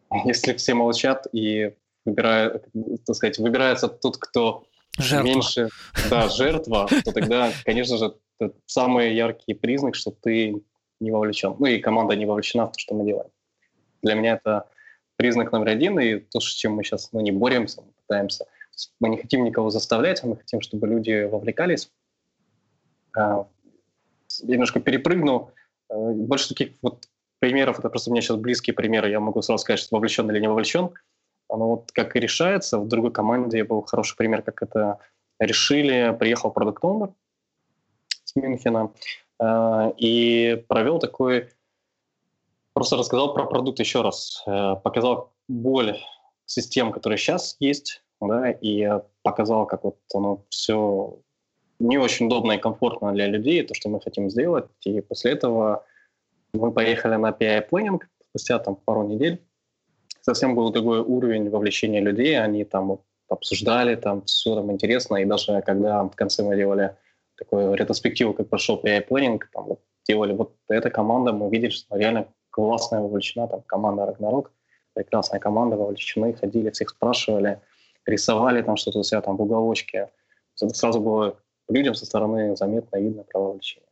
[0.25, 1.73] Если все молчат и
[2.05, 2.65] выбирают,
[3.05, 4.65] так сказать, выбирается тот, кто
[4.97, 5.25] жертва.
[5.25, 5.69] меньше,
[6.09, 10.61] да, жертва, то тогда, конечно же, это самый яркий признак, что ты
[10.99, 11.55] не вовлечен.
[11.59, 13.29] Ну и команда не вовлечена в то, что мы делаем.
[14.01, 14.67] Для меня это
[15.15, 18.45] признак номер один, и то, с чем мы сейчас ну, не боремся, мы пытаемся.
[18.99, 21.91] Мы не хотим никого заставлять, а мы хотим, чтобы люди вовлекались.
[23.17, 23.47] А,
[24.41, 25.51] я немножко перепрыгну.
[25.89, 27.07] А, больше таких вот
[27.39, 30.39] примеров, это просто у меня сейчас близкие примеры, я могу сразу сказать, что вовлечен или
[30.39, 30.91] не вовлечен.
[31.47, 32.79] Оно вот как и решается.
[32.79, 34.99] В другой команде был хороший пример, как это
[35.39, 36.15] решили.
[36.17, 37.09] Приехал продукт оунер
[38.23, 38.91] с Мюнхена
[39.39, 41.49] э, и провел такой...
[42.75, 44.43] Просто рассказал про продукт еще раз.
[44.45, 45.97] Э, показал боль
[46.45, 51.17] систем, которые сейчас есть, да, и показал, как вот оно все
[51.79, 54.65] не очень удобно и комфортно для людей, то, что мы хотим сделать.
[54.83, 55.85] И после этого
[56.53, 59.41] мы поехали на PI Planning спустя там пару недель.
[60.19, 62.37] Совсем был другой уровень вовлечения людей.
[62.37, 65.15] Они там обсуждали, там все там интересно.
[65.15, 66.97] И даже когда в конце мы делали
[67.37, 72.27] такую ретроспективу, как прошел PI Planning, там делали вот эта команда, мы видели, что реально
[72.55, 74.47] классная вовлечена, там команда Ragnarok,
[74.93, 77.59] прекрасная команда, вовлечены, ходили, всех спрашивали,
[78.05, 80.09] рисовали там что-то у себя там в уголочке.
[80.61, 81.37] Это сразу было
[81.67, 83.89] людям со стороны заметно видно про вовлечение.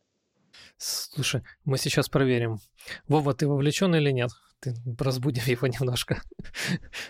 [0.78, 2.58] Слушай, мы сейчас проверим.
[3.06, 4.30] Вова, ты вовлечен или нет?
[4.64, 6.22] Ты разбудим его немножко.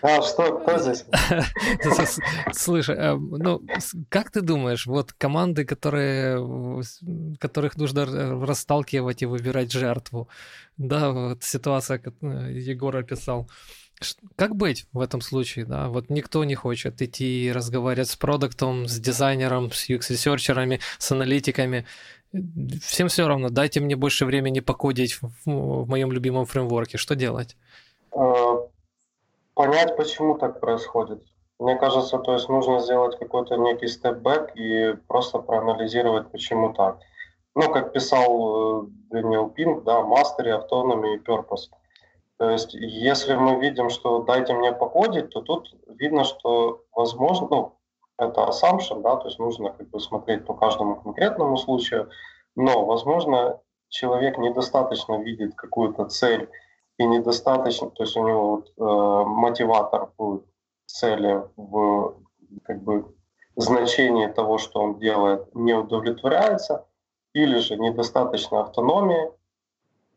[0.01, 1.05] А, что, кто здесь?
[2.53, 3.61] Слушай, а, ну,
[4.09, 6.83] как ты думаешь, вот команды, которые,
[7.39, 8.05] которых нужно
[8.45, 10.27] расталкивать и выбирать жертву,
[10.77, 13.49] да, вот ситуация, которую Егор описал,
[14.35, 15.87] как быть в этом случае, да?
[15.87, 21.85] Вот никто не хочет идти разговаривать с продуктом, с дизайнером, с UX-ресерчерами, с аналитиками.
[22.81, 26.97] Всем все равно, дайте мне больше времени покодить в, в моем любимом фреймворке.
[26.97, 27.55] Что делать?
[28.11, 28.57] Э,
[29.53, 31.23] понять, почему так происходит.
[31.59, 36.99] Мне кажется, то есть нужно сделать какой-то некий степ-бэк и просто проанализировать, почему так.
[37.55, 41.69] Ну, как писал э, Дэниел Пинк, да, Mastery, Autonomy и Purpose–
[42.37, 47.73] то есть, если мы видим, что дайте мне покодить, то тут видно, что возможно, ну,
[48.17, 52.09] это assumption, да, то есть нужно как бы смотреть по каждому конкретному случаю,
[52.55, 56.49] но, возможно, человек недостаточно видит какую-то цель
[56.97, 60.45] и недостаточно, то есть у него вот, э, мотиватор будет
[60.85, 62.15] цели в
[62.63, 63.13] как бы
[63.55, 66.85] значении того, что он делает, не удовлетворяется,
[67.33, 69.29] или же недостаточно автономии,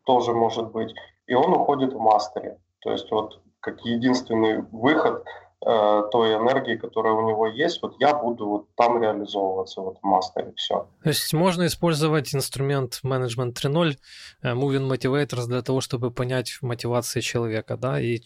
[0.05, 0.95] тоже может быть,
[1.27, 2.59] и он уходит в мастере.
[2.81, 5.25] То есть вот как единственный выход
[5.65, 10.07] э, той энергии, которая у него есть, вот я буду вот там реализовываться, вот в
[10.07, 10.89] мастере, все.
[11.03, 13.97] То есть можно использовать инструмент Management 3.0,
[14.43, 18.21] э, Moving Motivators для того, чтобы понять мотивации человека, да, и,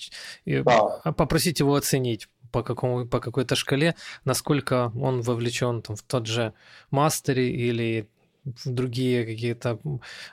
[0.44, 1.12] и да.
[1.16, 6.52] попросить его оценить по, какому, по какой-то шкале, насколько он вовлечен там, в тот же
[6.90, 8.08] мастере или
[8.44, 9.78] в другие какие-то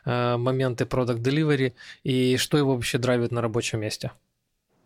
[0.06, 4.12] э, моменты product delivery и что его вообще драйвит на рабочем месте.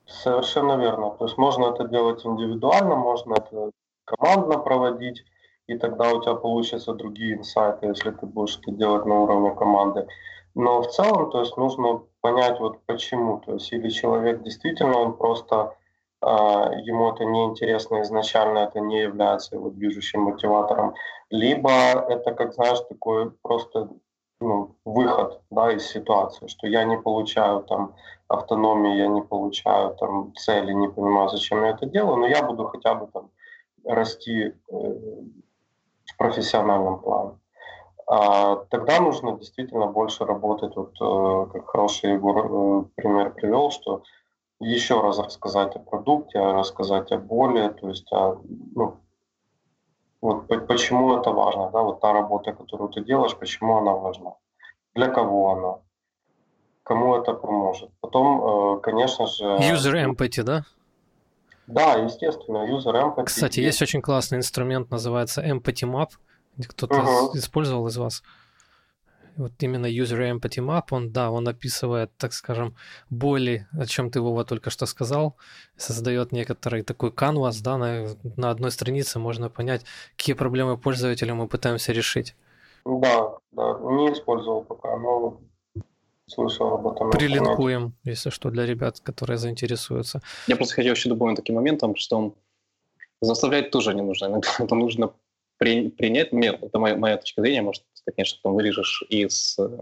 [0.05, 1.11] Совершенно верно.
[1.11, 3.71] То есть можно это делать индивидуально, можно это
[4.05, 5.23] командно проводить,
[5.67, 10.07] и тогда у тебя получатся другие инсайты, если ты будешь это делать на уровне команды.
[10.55, 13.39] Но в целом, то есть нужно понять вот почему.
[13.39, 15.75] То есть или человек действительно, он просто
[16.21, 20.95] а, ему это неинтересно изначально, это не является его движущим мотиватором,
[21.29, 23.89] либо это, как знаешь, такой просто
[24.39, 27.95] ну, выход да, из ситуации, что я не получаю там
[28.33, 32.65] автономии, я не получаю там цели, не понимаю, зачем я это делаю, но я буду
[32.65, 33.29] хотя бы там
[33.85, 37.31] расти э, в профессиональном плане.
[38.05, 44.03] А, тогда нужно действительно больше работать, вот э, как хороший Егор э, пример привел, что
[44.59, 48.41] еще раз рассказать о продукте, рассказать о боли, то есть о,
[48.75, 48.97] ну,
[50.21, 54.33] вот почему это важно, да, вот та работа, которую ты делаешь, почему она важна,
[54.95, 55.79] для кого она,
[56.83, 57.89] кому это поможет.
[58.01, 59.43] Потом, э, конечно же...
[59.43, 60.65] User empathy, да?
[61.67, 63.25] Да, естественно, user empathy.
[63.25, 66.09] Кстати, есть очень классный инструмент, называется Empathy Map.
[66.67, 67.37] Кто-то uh-huh.
[67.37, 68.21] использовал из вас?
[69.37, 72.75] вот именно user empathy map, он, да, он описывает, так скажем,
[73.09, 75.35] боли, о чем ты, Вова, только что сказал,
[75.75, 81.47] создает некоторый такой канвас, да, на, на одной странице можно понять, какие проблемы пользователя мы
[81.47, 82.35] пытаемся решить.
[82.85, 85.39] Да, да, не использовал пока, но
[86.27, 87.11] слышал об этом.
[87.11, 90.21] Прилинкуем, если что, для ребят, которые заинтересуются.
[90.47, 92.35] Я просто хотел еще добавить таким моментом, что
[93.21, 94.41] заставлять тоже не нужно.
[94.59, 95.13] Это нужно
[95.57, 96.59] при, принять мер.
[96.61, 97.83] Это моя, моя точка зрения, может,
[98.15, 99.79] конечно, потом вырежешь из э,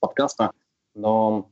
[0.00, 0.52] подкаста,
[0.94, 1.50] но,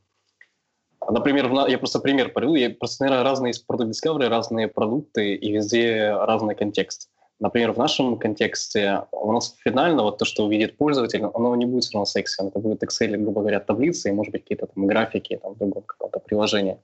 [1.08, 5.52] например, я просто пример приведу, я просто, наверное, разные из Product Discovery, разные продукты, и
[5.52, 7.10] везде разный контекст.
[7.40, 11.84] Например, в нашем контексте у нас финально вот то, что увидит пользователь, оно не будет
[11.84, 15.38] все равно секси, это будет Excel, грубо говоря, таблицы и, может быть, какие-то там графики
[15.42, 16.78] там, в другом каком-то приложении.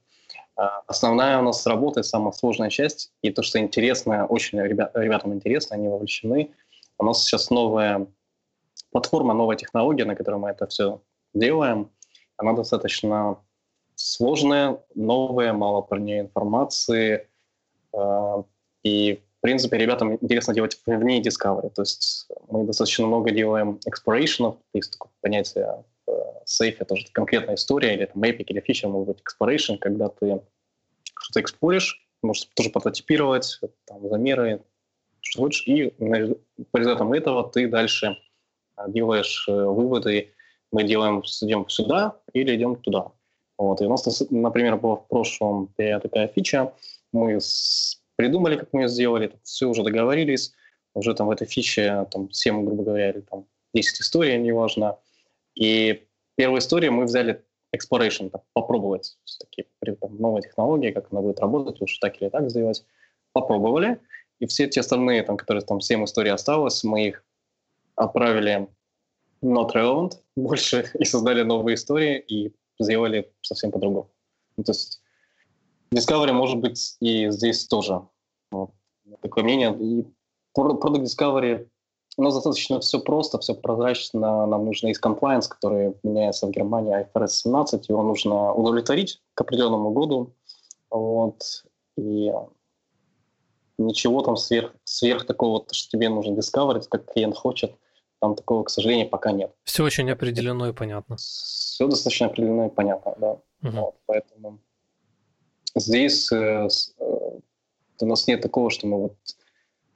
[0.56, 5.34] А основная у нас работа, самая сложная часть, и то, что интересно, очень ребят, ребятам
[5.34, 6.50] интересно, они вовлечены.
[6.98, 8.06] У нас сейчас новая
[8.90, 11.02] платформа, новая технология, на которой мы это все
[11.34, 11.90] делаем,
[12.38, 13.38] она достаточно
[13.94, 17.28] сложное, новое, мало про нее информации.
[17.92, 18.42] Э,
[18.82, 21.70] и, принципе, ребятам интересно делать вне Discovery.
[21.70, 27.94] То есть мы достаточно много делаем exploration, есть такое понятие в сейфе, тоже конкретная история,
[27.94, 30.40] или там эпик, или фича, может быть, exploration, когда ты
[31.20, 34.64] что-то эксплоришь, можешь тоже прототипировать, там, замеры,
[35.20, 35.94] что хочешь, и
[36.72, 38.16] по результатам этого ты дальше
[38.88, 40.34] делаешь выводы,
[40.72, 43.12] мы делаем, идем сюда или идем туда.
[43.58, 43.80] Вот.
[43.80, 46.72] И у нас, например, была в прошлом такая фича,
[47.12, 47.95] мы с...
[48.16, 50.52] придумали, как мы ее сделали, все уже договорились,
[50.94, 54.98] уже там в этой фиче там 7, грубо говоря, или там 10 историй, неважно.
[55.54, 56.06] И
[56.36, 57.44] первую историю мы взяли
[57.74, 59.66] exploration, так, попробовать все-таки
[60.00, 60.42] там, новая
[60.92, 62.84] как она будет работать, лучше так или так сделать.
[63.32, 64.00] Попробовали,
[64.38, 67.24] и все те остальные, там, которые там 7 историй осталось, мы их
[67.94, 68.68] отправили
[69.42, 74.10] not relevant больше и создали новые истории и сделали совсем по-другому.
[74.56, 75.02] Ну, то есть
[75.94, 78.02] Discovery может быть и здесь тоже.
[78.50, 78.70] Вот.
[79.22, 79.76] Такое мнение.
[79.78, 80.04] И
[80.56, 81.68] Product Discovery
[82.16, 84.46] у нас достаточно все просто, все прозрачно.
[84.46, 89.90] Нам нужно из compliance, который меняется в Германии, IFRS 17, его нужно удовлетворить к определенному
[89.90, 90.34] году.
[90.90, 91.64] Вот.
[91.96, 92.32] И
[93.78, 97.74] ничего там сверх, сверх такого, что тебе нужно discovery, как клиент хочет–
[98.20, 99.52] там такого, к сожалению, пока нет.
[99.64, 101.16] Все очень определено и понятно.
[101.16, 103.30] Все достаточно определено и понятно, да.
[103.62, 103.76] Угу.
[103.76, 104.58] Вот, поэтому
[105.76, 106.68] здесь э,
[106.98, 107.38] э,
[108.00, 109.16] у нас нет такого, что мы вот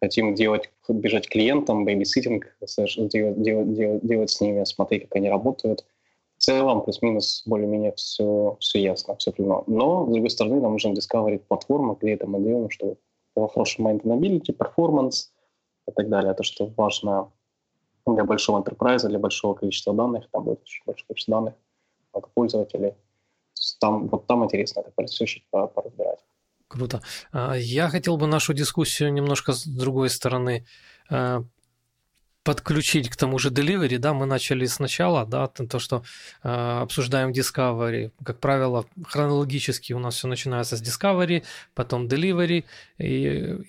[0.00, 2.56] хотим делать, бежать клиентам, бейбиситинг,
[2.96, 5.84] делать, делать, делать, делать с ними, смотреть, как они работают.
[6.38, 9.64] В целом, плюс-минус, более-менее все, все ясно, все определено.
[9.66, 12.96] Но, с другой стороны, нам нужно discovery платформа, где это мы делаем, чтобы
[13.34, 15.28] было хороший maintainability, performance
[15.86, 16.32] и так далее.
[16.32, 17.30] То, что важно
[18.06, 21.54] для большого enterprise, для большого количества данных, там будет очень большое количество данных,
[22.14, 22.94] много пользователей.
[23.78, 26.18] Там, вот там интересно это чуть поразбирать.
[26.68, 27.02] Круто.
[27.32, 30.66] А, я хотел бы нашу дискуссию немножко с другой стороны
[31.08, 31.42] а,
[32.50, 36.02] подключить к тому же delivery, да, мы начали сначала, да, то, что
[36.42, 41.44] э, обсуждаем discovery, как правило, хронологически у нас все начинается с discovery,
[41.74, 42.64] потом delivery,
[42.98, 43.04] и,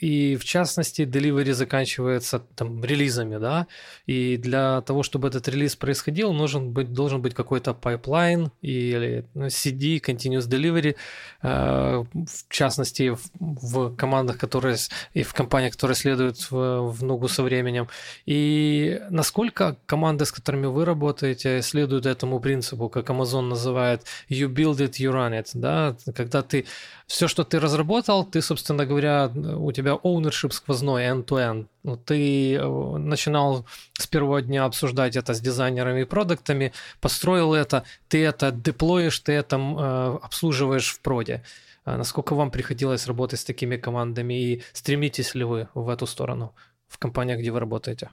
[0.01, 3.67] и в частности delivery заканчивается там релизами, да,
[4.07, 9.45] и для того, чтобы этот релиз происходил, нужен быть, должен быть какой-то pipeline или ну,
[9.45, 10.95] CD, continuous delivery,
[11.43, 14.77] э, в частности в, в командах, которые,
[15.13, 17.87] и в компаниях, которые следуют в, в ногу со временем,
[18.25, 24.47] и и насколько команды, с которыми вы работаете, следуют этому принципу, как Amazon называет you
[24.47, 26.65] build it, you run it, да, когда ты
[27.07, 31.67] все, что ты разработал, ты, собственно говоря, у тебя ownership сквозной end-to-end.
[31.83, 37.83] Ну, ты э, начинал с первого дня обсуждать это с дизайнерами и продуктами, построил это,
[38.07, 41.43] ты это деплоишь, ты это э, обслуживаешь в проде.
[41.83, 46.53] А насколько вам приходилось работать с такими командами и стремитесь ли вы в эту сторону
[46.87, 48.09] в компаниях, где вы работаете?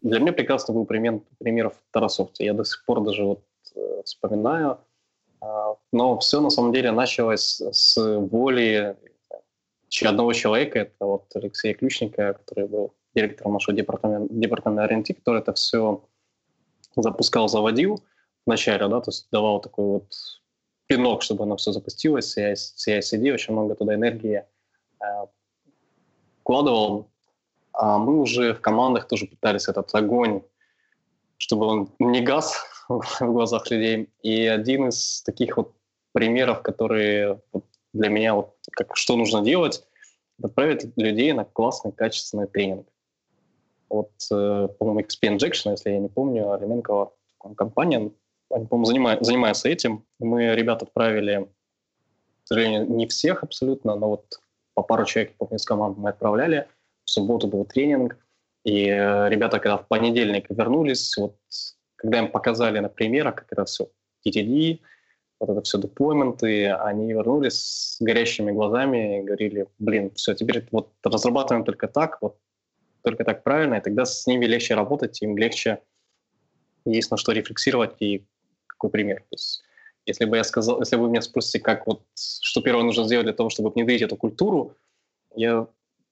[0.00, 2.44] Для меня прекрасно был пример, пример в Тарасовце.
[2.44, 3.42] Я до сих пор даже вот
[3.74, 4.78] э, вспоминаю.
[5.40, 8.96] А, но все на самом деле началось с воли
[10.04, 15.52] одного человека, это вот Алексея Ключника, который был директором нашего департамента, департамента R&D, который это
[15.54, 16.04] все
[16.94, 18.04] запускал, заводил
[18.46, 20.12] вначале, да, то есть давал такой вот
[20.86, 24.44] пинок, чтобы оно все запустилось, CI-CD, очень много туда энергии
[25.00, 25.04] э,
[26.40, 27.10] вкладывал,
[27.78, 30.42] а мы уже в командах тоже пытались этот огонь,
[31.36, 34.10] чтобы он не газ в глазах людей.
[34.22, 35.72] И один из таких вот
[36.12, 37.40] примеров, которые
[37.92, 39.84] для меня вот как что нужно делать,
[40.42, 42.88] отправить людей на классный, качественный тренинг.
[43.88, 47.12] Вот, э, по-моему, XP Injection, если я не помню, Алименкова
[47.56, 48.10] компания,
[48.50, 50.04] они, по-моему, занимают, занимаются этим.
[50.18, 51.48] Мы ребят отправили,
[52.42, 54.40] к сожалению, не всех абсолютно, но вот
[54.74, 56.66] по пару человек, помню, из команды мы отправляли–
[57.08, 58.18] в субботу был тренинг,
[58.64, 61.36] и э, ребята, когда в понедельник вернулись, вот
[61.96, 63.88] когда им показали на примерах, как это все
[64.26, 64.80] TTD,
[65.40, 70.92] вот это все деплойменты, они вернулись с горящими глазами и говорили, блин, все, теперь вот
[71.02, 72.36] разрабатываем только так, вот
[73.02, 75.80] только так правильно, и тогда с ними легче работать, им легче
[76.84, 78.26] есть на что рефлексировать и
[78.66, 79.20] какой пример.
[79.20, 79.62] То есть,
[80.04, 83.24] если бы я сказал, если бы вы меня спросите, как вот, что первое нужно сделать
[83.24, 84.76] для того, чтобы внедрить эту культуру,
[85.34, 85.66] я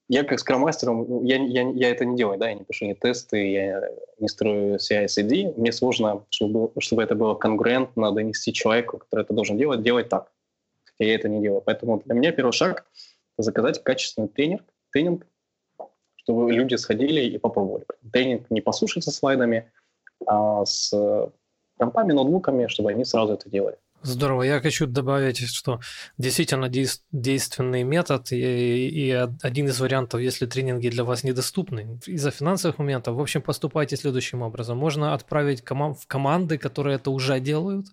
[0.09, 2.93] я как скрам-мастером, ну, я, я, я это не делаю, да, я не пишу ни
[2.93, 3.81] тесты, я
[4.19, 5.53] не строю CI-CD.
[5.57, 10.31] Мне сложно, чтобы, чтобы это было конгруентно донести человеку, который это должен делать, делать так.
[10.85, 11.61] Хотя я это не делаю.
[11.61, 12.85] Поэтому для меня первый шаг–
[13.37, 15.27] заказать качественный тренинг, тренинг,
[16.15, 17.85] чтобы люди сходили и попробовали.
[18.11, 19.71] Тренинг не послушать со слайдами,
[20.25, 20.91] а с
[21.77, 23.77] компами, ноутбуками, чтобы они сразу это делали.
[24.03, 24.43] Здорово.
[24.43, 25.79] Я хочу добавить, что
[26.17, 32.77] действительно действенный метод и, и один из вариантов, если тренинги для вас недоступны из-за финансовых
[32.77, 34.77] моментов, в общем, поступайте следующим образом.
[34.77, 37.87] Можно отправить в команды, которые это уже делают,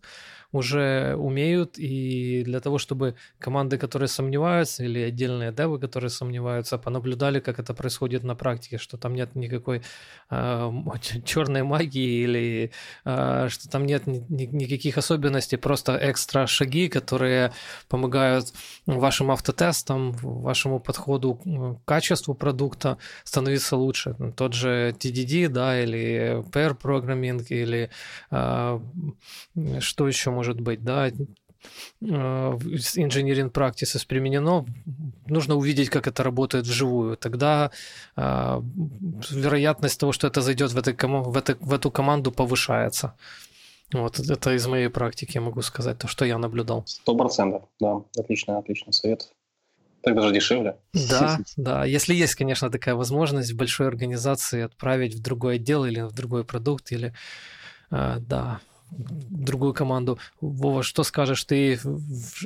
[0.54, 7.40] уже умеют, и для того, чтобы команды, которые сомневаются, или отдельные девы, которые сомневаются, понаблюдали,
[7.40, 9.82] как это происходит на практике, что там нет никакой
[10.30, 10.72] э,
[11.24, 12.70] черной магии или
[13.04, 17.52] э, что там нет ни, ни, никаких особенностей, просто экстра шаги, которые
[17.88, 18.52] помогают
[18.86, 24.16] вашим автотестам, вашему подходу к качеству продукта становиться лучше.
[24.36, 27.90] Тот же TDD, да, или pair programming, или
[28.30, 28.80] э,
[29.80, 31.10] что еще может может быть, да,
[32.02, 34.66] engineering practices применено,
[35.26, 37.16] нужно увидеть, как это работает вживую.
[37.16, 37.70] Тогда
[38.16, 38.60] э,
[39.30, 43.14] вероятность того, что это зайдет в, этой, в, этой, в эту команду, повышается.
[43.92, 46.84] Вот это из моей практики могу сказать, то, что я наблюдал.
[46.86, 48.02] Сто процентов, да.
[48.18, 49.32] Отличный, отличный совет.
[50.02, 50.76] Так даже дешевле.
[50.92, 51.84] Да, да.
[51.86, 56.44] Если есть, конечно, такая возможность в большой организации отправить в другой отдел или в другой
[56.44, 57.14] продукт, или
[57.90, 58.60] э, да,
[58.96, 60.18] другую команду.
[60.40, 61.44] Вова, что скажешь?
[61.44, 61.78] Ты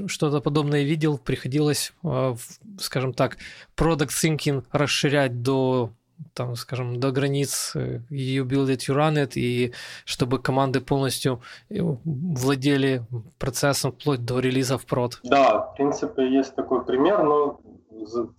[0.07, 1.18] что-то подобное видел?
[1.18, 2.36] Приходилось, а,
[2.78, 3.36] скажем так,
[3.76, 5.90] product thinking расширять до
[6.34, 9.72] там, скажем, до границ э, you build it, you run it, и
[10.05, 11.40] чтобы команды полностью
[11.70, 13.03] э, владели
[13.38, 15.20] процессом вплоть до релиза в прод.
[15.22, 17.61] Да, в принципе, есть такой пример, но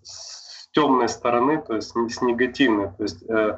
[0.03, 2.89] с темной стороны, то есть с негативной.
[2.97, 3.57] То есть э,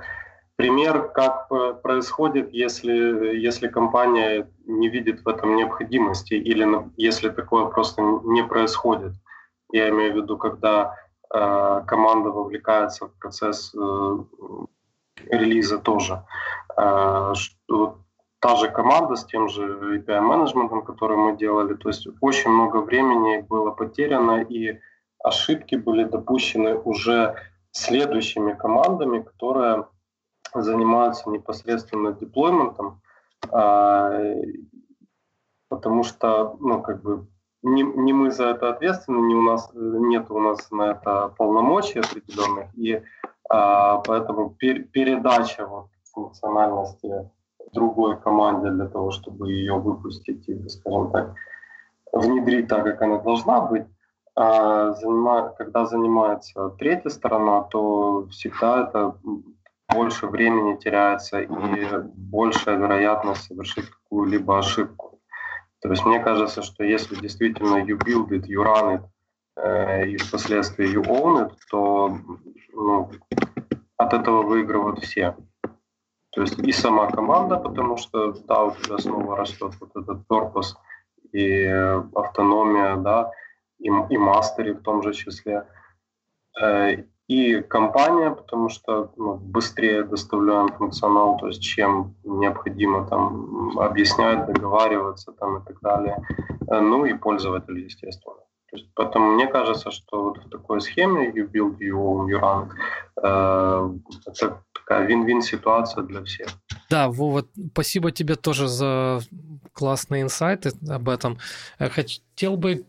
[0.61, 1.49] Пример, как
[1.81, 9.13] происходит, если, если компания не видит в этом необходимости или если такое просто не происходит.
[9.71, 10.95] Я имею в виду, когда
[11.33, 14.17] э, команда вовлекается в процесс э,
[15.31, 16.23] релиза тоже.
[16.77, 17.97] Э, что,
[18.39, 23.41] та же команда с тем же API-менеджментом, который мы делали, то есть очень много времени
[23.49, 24.77] было потеряно, и
[25.23, 27.35] ошибки были допущены уже
[27.71, 29.87] следующими командами, которые
[30.53, 33.01] занимаются непосредственно деплойментом,
[33.49, 34.19] а,
[35.69, 37.27] потому что, ну, как бы,
[37.63, 41.99] не, не мы за это ответственны, не у нас, нет у нас на это полномочий
[41.99, 43.01] определенных, и
[43.49, 47.29] а, поэтому пер, передача вот, функциональности
[47.73, 51.35] другой команде для того, чтобы ее выпустить и, скажем так,
[52.11, 53.85] внедрить так, как она должна быть,
[54.35, 59.15] а, занима, когда занимается третья сторона, то всегда это
[59.93, 61.47] больше времени теряется и
[62.15, 65.19] большая вероятность совершить какую-либо ошибку.
[65.81, 69.03] То есть мне кажется, что если действительно you build it, you run it,
[69.55, 72.17] э, и впоследствии you own it, то
[72.73, 73.09] ну,
[73.97, 75.35] от этого выигрывают все.
[76.31, 80.77] То есть и сама команда, потому что да, у тебя снова растет вот этот корпус
[81.33, 81.65] и
[82.15, 83.31] автономия, да,
[83.79, 85.67] и, и мастери в том же числе.
[86.61, 94.45] Э, и компания, потому что ну, быстрее доставляем функционал, то есть чем необходимо там объяснять,
[94.47, 96.17] договариваться там и так далее.
[96.69, 98.35] Э, ну и пользователь, естественно.
[98.69, 102.39] То есть, поэтому мне кажется, что вот в такой схеме you build, you own, you
[102.41, 102.69] run,
[103.23, 106.49] э, это такая вин-вин ситуация для всех.
[106.89, 109.19] Да, Вова, спасибо тебе тоже за
[109.71, 111.37] классные инсайты об этом.
[111.79, 112.83] Э, хотел бы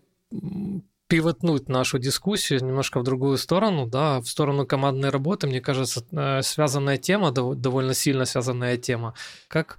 [1.13, 6.41] пивотнуть нашу дискуссию немножко в другую сторону, да, в сторону командной работы, мне кажется, э,
[6.43, 9.13] связанная тема, довольно сильно связанная тема.
[9.49, 9.79] Как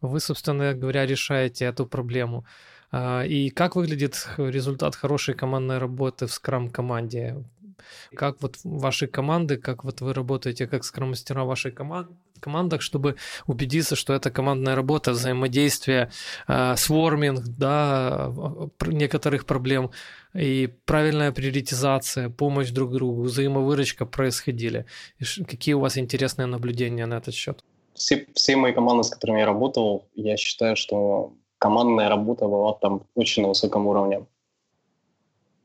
[0.00, 2.46] вы, собственно говоря, решаете эту проблему?
[2.90, 7.44] А, и как выглядит результат хорошей командной работы в скрам-команде?
[8.14, 13.16] Как вот ваши команды, как вот вы работаете как скрам-мастера вашей команды, командах, чтобы
[13.46, 16.10] убедиться, что это командная работа, взаимодействие,
[16.48, 18.32] э, сворминг, да,
[18.86, 19.90] некоторых проблем
[20.34, 24.84] и правильная приоритизация, помощь друг другу, взаимовыручка происходили.
[25.20, 27.64] И какие у вас интересные наблюдения на этот счет?
[27.94, 33.04] Все, все мои команды, с которыми я работал, я считаю, что командная работа была там
[33.14, 34.26] очень на высоком уровне.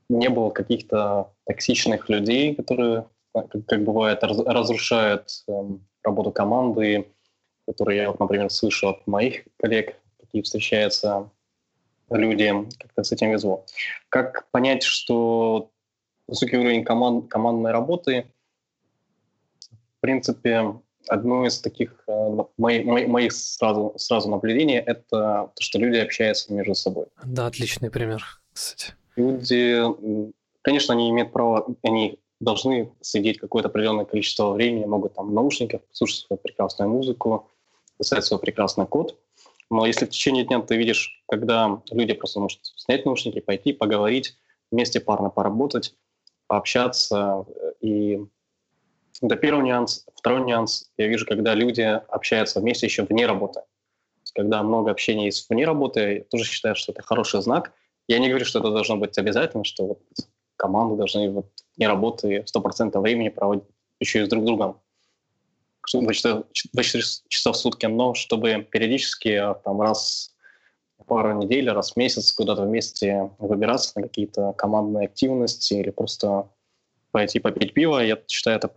[0.09, 7.07] Не было каких-то токсичных людей, которые, как, как бывает, раз, разрушают эм, работу команды,
[7.67, 11.29] которые я, вот, например, слышу от моих коллег, какие встречаются
[12.09, 13.65] люди, как-то с этим везло.
[14.09, 15.69] Как понять, что
[16.27, 18.25] высокий уровень команд, командной работы,
[19.69, 20.75] в принципе,
[21.09, 26.75] одно из таких э, моих, моих сразу, сразу наблюдений– это то, что люди общаются между
[26.75, 27.07] собой.
[27.23, 28.93] Да, отличный пример, кстати.
[29.15, 29.81] Люди,
[30.61, 35.81] конечно, они имеют право, они должны сидеть какое-то определенное количество времени, могут там в наушниках
[35.91, 37.49] слушать свою прекрасную музыку,
[37.97, 39.17] писать свой прекрасный код,
[39.69, 44.37] Но если в течение дня ты видишь, когда люди просто могут снять наушники, пойти, поговорить,
[44.71, 45.93] вместе парно поработать,
[46.47, 47.45] пообщаться.
[47.81, 48.19] И
[49.21, 50.05] это первый нюанс.
[50.15, 53.61] Второй нюанс, я вижу, когда люди общаются вместе еще вне работы.
[54.35, 57.73] Когда много общения есть вне работы, я тоже считаю, что это хороший знак.
[58.07, 59.99] Я не говорю, что это должно быть обязательно, что вот
[60.57, 61.47] команды должны вот
[61.77, 63.65] не работы 100% времени проводить
[63.99, 64.81] еще и с друг другом.
[65.93, 66.43] 24,
[66.73, 70.35] 24 часа в сутки, но чтобы периодически а, там раз
[71.05, 76.49] пару недель, раз в месяц куда-то вместе выбираться на какие-то командные активности или просто
[77.11, 78.69] пойти попить пиво, я считаю, это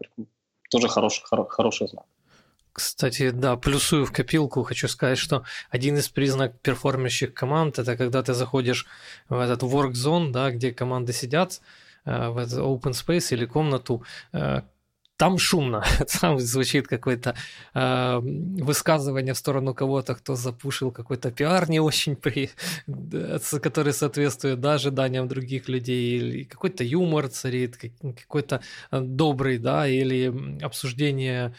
[0.70, 2.06] тоже хороший, хор, хороший знак.
[2.80, 8.22] Кстати, да, плюсую в копилку, хочу сказать, что один из признаков перформящих команд– это когда
[8.22, 8.86] ты заходишь
[9.28, 11.60] в этот work zone, да, где команды сидят,
[12.06, 14.02] э, в этот open space или комнату,
[14.32, 14.62] э,
[15.20, 15.84] там шумно,
[16.20, 17.34] там звучит какое-то
[17.74, 18.20] э,
[18.64, 22.48] высказывание в сторону кого-то, кто запушил какой-то пиар не очень, при,
[23.62, 28.62] который соответствует да, ожиданиям других людей, или какой-то юмор царит, какой-то
[28.92, 30.32] э, добрый, да, или
[30.64, 31.52] обсуждение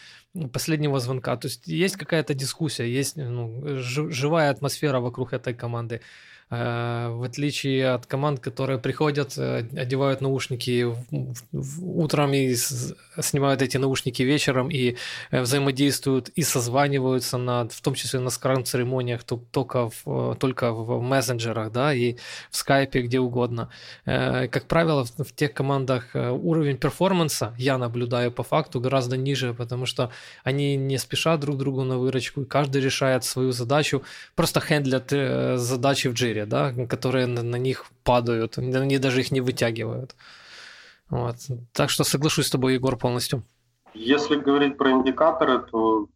[0.53, 1.38] последнего звонка.
[1.38, 3.64] То есть есть какая-то дискуссия, есть ну,
[4.12, 6.01] живая атмосфера вокруг этой команды.
[6.52, 10.86] Э, в отличие от команд, которые приходят, э, одевают наушники
[11.82, 12.56] утром и
[13.22, 14.97] снимают эти наушники вечером и
[15.32, 21.72] э, взаимодействуют и созваниваются, на, в том числе на скрам-церемониях, только в, только в мессенджерах,
[21.72, 22.18] да, и
[22.49, 23.70] в скайпе, где угодно.
[24.06, 30.12] Как правило, в тех командах уровень перформанса, я наблюдаю по факту, гораздо ниже, потому что
[30.43, 34.04] они не спешат друг другу на выручку, и каждый решает свою задачу,
[34.36, 35.12] просто хендлят
[35.60, 40.16] задачи в джире, да, которые на, на них падают, они даже их не вытягивают.
[41.10, 41.36] Вот.
[41.74, 43.44] Так что соглашусь с тобой, Егор, полностью.
[43.94, 46.08] Если говорить про индикаторы, то,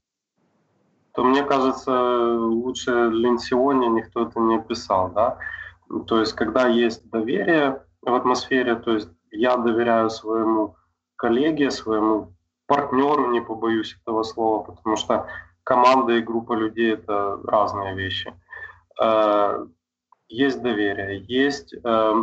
[1.14, 1.92] то мне кажется,
[2.38, 5.12] лучше Ленсионе никто это не описал.
[5.12, 5.38] Да?
[6.08, 10.78] То есть, когда есть доверие в атмосфере, то есть я доверяю своему
[11.18, 12.34] коллеге, своему
[12.68, 15.28] партнеру, не побоюсь этого слова, потому что
[15.64, 18.34] команда и группа людей– это разные вещи.
[20.28, 22.14] Есть доверие, есть, э,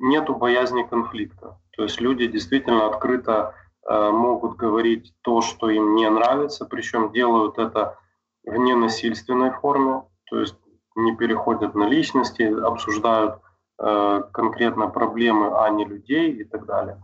[0.00, 1.58] нету боязни конфликта.
[1.76, 3.54] То есть люди действительно открыто
[3.86, 7.98] э, могут говорить то, что им не нравится, причем делают это
[8.42, 10.56] в ненасильственной форме, то есть
[10.94, 13.34] не переходят на личности, обсуждают
[13.78, 17.02] э, конкретно проблемы, а не людей и так далее.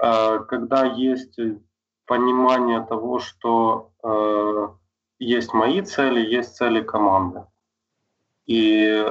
[0.00, 1.36] Когда есть
[2.06, 3.90] понимание того, что
[5.18, 7.46] есть мои цели, есть цели команды.
[8.46, 9.04] И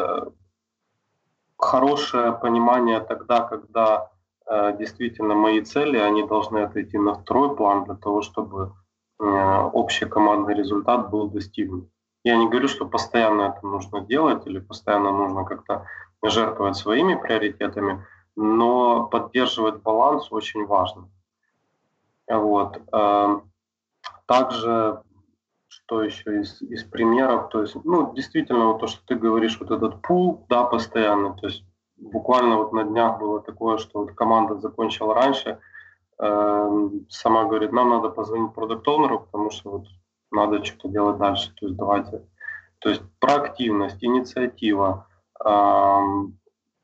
[1.68, 4.10] хорошее понимание тогда, когда
[4.46, 8.74] э, действительно мои цели, они должны отойти на второй план для того, чтобы
[9.20, 9.24] э,
[9.74, 11.90] общий командный результат был достигнут.
[12.24, 15.86] Я не говорю, что постоянно это нужно делать или постоянно нужно как-то
[16.24, 18.06] жертвовать своими приоритетами,
[18.36, 21.10] но поддерживать баланс очень важно.
[22.30, 22.82] Вот.
[22.94, 23.40] Э,
[24.26, 25.02] также
[25.78, 29.72] что еще из, из примеров, то есть, ну, действительно, вот то, что ты говоришь, вот
[29.72, 31.64] этот пул, да, постоянно, то есть
[31.98, 35.60] буквально вот на днях было такое, что вот команда закончила раньше,
[36.20, 39.86] э, сама говорит, нам надо позвонить продукт потому что вот
[40.32, 42.24] надо что-то делать дальше, то есть давайте.
[42.80, 45.08] То есть проактивность, инициатива.
[45.44, 46.00] Э,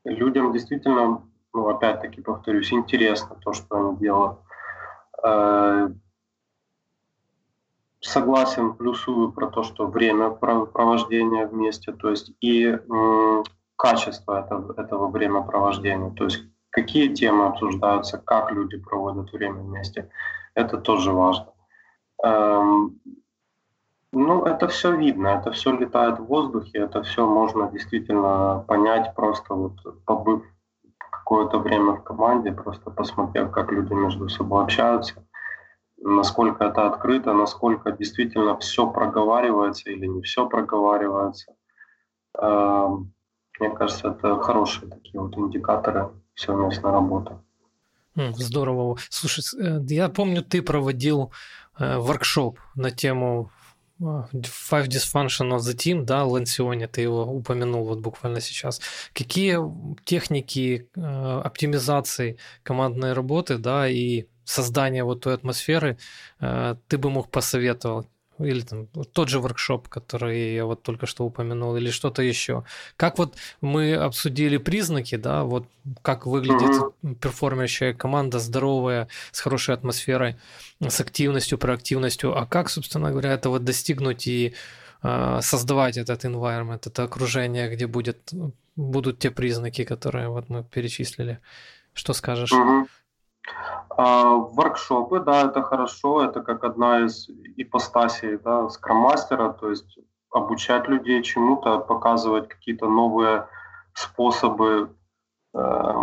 [0.06, 1.24] людям действительно,
[1.54, 4.38] ну, опять-таки повторюсь, интересно то, что они делают.
[5.24, 5.90] Э,
[8.04, 12.78] согласен, плюсую про то, что время провождения вместе, то есть и
[13.78, 20.10] качество этого, этого времяпровождения, то есть какие темы обсуждаются, как люди проводят время вместе,
[20.54, 21.48] это тоже важно.
[22.24, 23.00] Эм,
[24.12, 29.54] ну, это все видно, это все летает в воздухе, это все можно действительно понять, просто
[29.54, 29.74] вот
[30.06, 30.44] побыв
[31.10, 35.26] какое-то время в команде, просто посмотрев, как люди между собой общаются–
[36.04, 41.56] насколько это открыто, насколько действительно все проговаривается или не все проговаривается.
[42.38, 43.14] Эм,
[43.60, 47.38] мне кажется, это хорошие такие вот индикаторы совместной работы.
[48.16, 48.98] Здорово.
[49.10, 51.32] Слушай, э, я помню, ты проводил
[51.80, 53.52] э, воркшоп на тему
[54.00, 58.82] э, Five Dysfunction of the Team, да, Лансионе, ты его упомянул вот буквально сейчас.
[59.14, 59.58] Какие
[60.04, 65.98] техники оптимизации командной работы, да, и создания вот той атмосферы
[66.40, 68.06] э, ты бы мог посоветовал?
[68.40, 72.64] Или там тот же воркшоп, который я вот только что упомянул, или что-то еще.
[72.98, 75.68] Как вот мы обсудили признаки, да, вот
[76.02, 77.16] как выглядит mm-hmm.
[77.16, 80.38] перформящая команда, здоровая, с хорошей атмосферой,
[80.80, 84.56] с активностью, проактивностью, а как, собственно говоря, это вот достигнуть и
[85.04, 88.34] э, создавать этот environment, это окружение, где будет,
[88.76, 91.40] будут те признаки, которые вот мы перечислили.
[91.94, 92.52] Что скажешь?
[92.52, 92.88] Угу.
[93.90, 100.00] А, воркшопы, да, это хорошо, это как одна из ипостасей да, скроммастера, то есть
[100.32, 103.48] обучать людей чему-то, показывать какие-то новые
[103.94, 104.90] способы
[105.54, 105.94] э,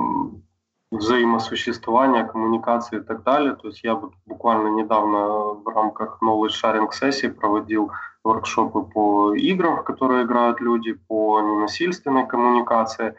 [0.90, 3.54] взаимосуществования, коммуникации и так далее.
[3.54, 5.18] То есть я буквально недавно
[5.54, 7.90] в рамках knowledge sharing сессии проводил
[8.22, 13.14] воркшопы по играм, в которые играют люди, по ненасильственной коммуникации.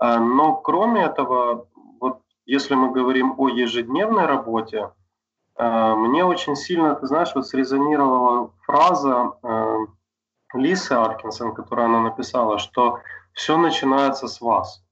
[0.00, 1.66] Э, но кроме этого,
[2.46, 4.90] если мы говорим о ежедневной работе,
[5.56, 9.76] э, мне очень сильно, ты знаешь, вот срезонировала фраза э,
[10.54, 13.00] Лисы Аркинсон, которую она написала, что
[13.32, 14.82] все начинается с вас.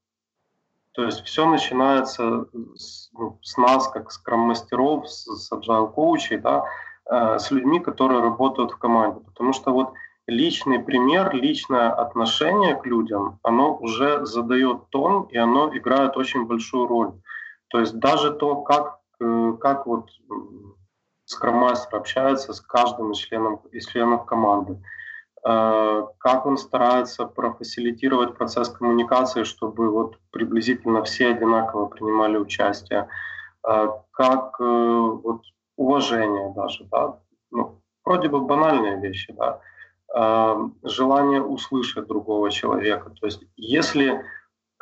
[0.92, 2.46] То есть все начинается
[2.76, 6.64] с, ну, с нас, как с, с agile коучей, да,
[7.06, 9.20] э, с людьми, которые работают в команде.
[9.20, 9.92] Потому что вот
[10.26, 16.86] личный пример, личное отношение к людям, оно уже задает тон, и оно играет очень большую
[16.86, 17.12] роль.
[17.74, 20.08] То есть даже то, как, э, как вот
[21.24, 24.78] скрам-мастер общается с каждым из членов, из членов команды,
[25.46, 33.08] Э, как он старается профасилитировать процесс коммуникации, чтобы вот приблизительно все одинаково принимали участие,
[33.68, 35.42] э, как э, вот
[35.76, 37.18] уважение даже, да,
[37.50, 39.60] ну, вроде бы банальные вещи, да,
[40.84, 43.10] желание услышать другого человека.
[43.10, 44.24] То есть если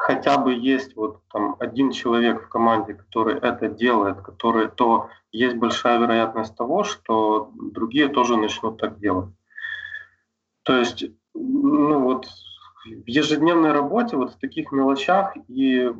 [0.02, 5.56] хотя бы есть вот там один человек в команде, который это делает, который, то есть
[5.56, 9.30] большая вероятность того, что другие тоже начнут так делать.
[10.64, 12.26] То есть, ну вот
[12.84, 15.92] в ежедневной работе, вот в таких мелочах и,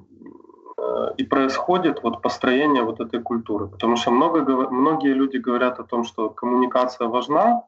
[0.78, 3.68] э, и происходит вот построение вот этой культуры.
[3.68, 7.62] Потому что много, многие люди говорят о том, что коммуникация важна,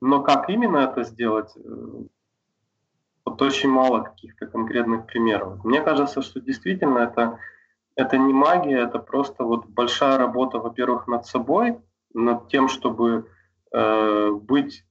[0.00, 2.04] но как именно это сделать, э,
[3.28, 5.62] вот очень мало каких-то конкретных примеров.
[5.64, 7.38] Мне кажется, что действительно это,
[7.94, 11.78] это не магия, это просто вот большая работа, во-первых, над собой,
[12.14, 13.30] над тем, чтобы
[13.72, 14.84] э, быть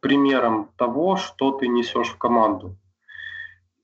[0.00, 2.76] примером того, что ты несешь в команду.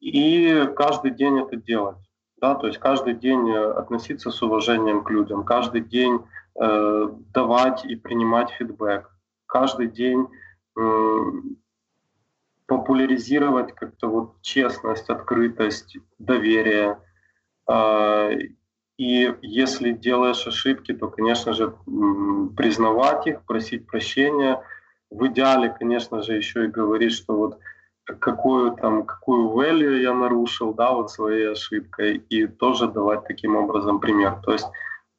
[0.00, 1.98] И каждый день это делать.
[2.40, 6.20] Да, то есть каждый день э, относиться с уважением к людям, каждый день
[6.58, 9.10] э, давать и принимать фидбэк,
[9.46, 10.26] каждый день
[10.78, 11.18] э,
[12.66, 16.98] популяризировать как-то вот честность, открытость, доверие.
[17.68, 18.30] Э,
[18.96, 21.74] и если делаешь ошибки, то, конечно же,
[22.56, 24.62] признавать их, просить прощения–
[25.14, 27.58] в идеале, конечно же, еще и говорить, что вот
[28.04, 34.00] какую там, какую value я нарушил, да, вот своей ошибкой, и тоже давать таким образом
[34.00, 34.40] пример.
[34.44, 34.66] То есть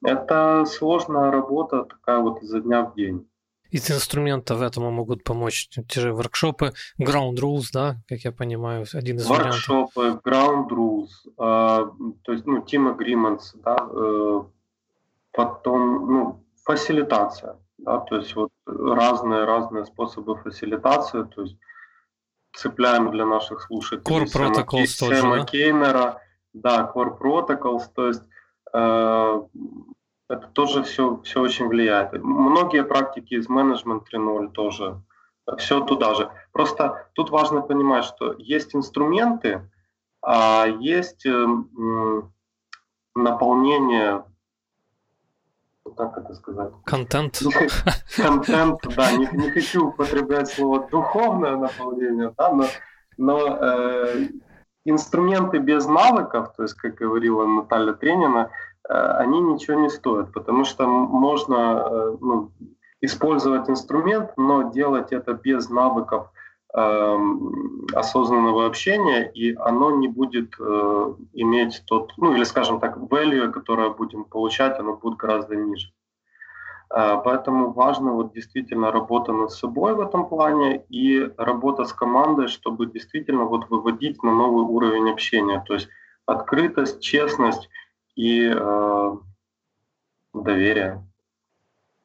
[0.03, 3.27] это сложная работа такая вот изо дня в день.
[3.75, 9.17] Из инструментов этому могут помочь те же воркшопы, ground rules, да, как я понимаю, один
[9.17, 10.21] из воркшопы, вариантов.
[10.23, 11.85] ground rules, э,
[12.23, 14.43] то есть, ну, team agreements, да, э,
[15.33, 21.57] потом, ну, фасилитация, да, то есть вот разные-разные способы фасилитации, то есть
[22.55, 25.45] цепляем для наших слушателей Core Сэма, Protocols Сэма да?
[25.45, 26.21] Кейнера,
[26.53, 28.23] да, Core Protocols, то есть
[28.73, 29.41] э,
[30.29, 32.13] это тоже все, все очень влияет.
[32.23, 35.01] Многие практики из Management 3.0 тоже,
[35.57, 36.31] все туда же.
[36.51, 39.69] Просто тут важно понимать, что есть инструменты,
[40.21, 41.47] а есть э,
[43.15, 44.23] наполнение
[45.95, 46.73] как это сказать?
[46.83, 47.39] Контент.
[48.17, 52.65] Контент, да, не, не хочу употреблять слово духовное наполнение, да, но,
[53.17, 54.27] но э,
[54.83, 58.49] инструменты без навыков, то есть, как говорила Наталья Тренина,
[58.89, 62.51] они ничего не стоят, потому что можно э, ну,
[63.01, 66.29] использовать инструмент, но делать это без навыков
[66.77, 73.49] Эм, осознанного общения, и оно не будет э, иметь тот, ну или, скажем так, value,
[73.49, 75.93] которое будем получать, оно будет гораздо ниже.
[76.93, 82.49] Э, поэтому важно вот действительно работа над собой в этом плане и работа с командой,
[82.49, 85.63] чтобы действительно вот выводить на новый уровень общения.
[85.65, 85.87] То есть
[86.25, 87.69] открытость, честность
[88.15, 89.11] и э,
[90.33, 91.05] доверие.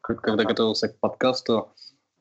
[0.01, 1.73] Когда готовился к подкасту,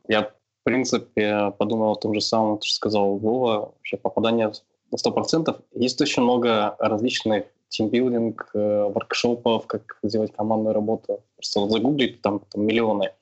[0.08, 0.32] я
[0.62, 4.52] в принципе, подумал о том же самом, что сказал Вова, вообще попадание
[4.92, 5.62] на 100%.
[5.74, 11.24] Есть очень много различных тимбилдинг, э, воркшопов, как сделать командную работу.
[11.36, 13.14] Просто загуглить, там, там миллионы.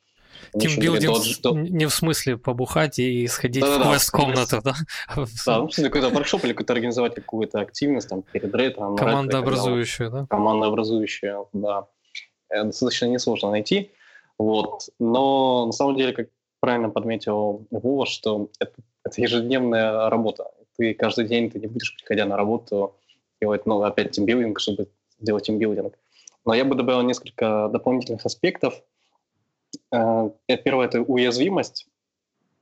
[0.54, 4.76] Тимбилдинг не в смысле побухать и сходить да, в квест-комнату, да?
[5.45, 8.95] Да, ну, какой-то воркшоп или какой-то организовать какую-то активность там перед рейтом.
[8.95, 10.28] Командообразующую, да?
[10.30, 11.88] Командообразующую, да.
[12.50, 13.91] Достаточно несложно найти.
[14.38, 14.89] Вот.
[15.00, 16.28] Но на самом деле, как
[16.60, 18.74] правильно подметил Вова, что это,
[19.04, 20.52] это ежедневная работа.
[20.78, 22.95] Ты каждый день ты не будешь, приходя на работу,
[23.41, 24.88] делать ну, опять тимбилдинг, чтобы
[25.20, 25.98] сделать тимбилдинг.
[26.45, 28.82] Но я бы добавил несколько дополнительных аспектов.
[29.91, 30.29] Э,
[30.63, 31.88] первое– это уязвимость.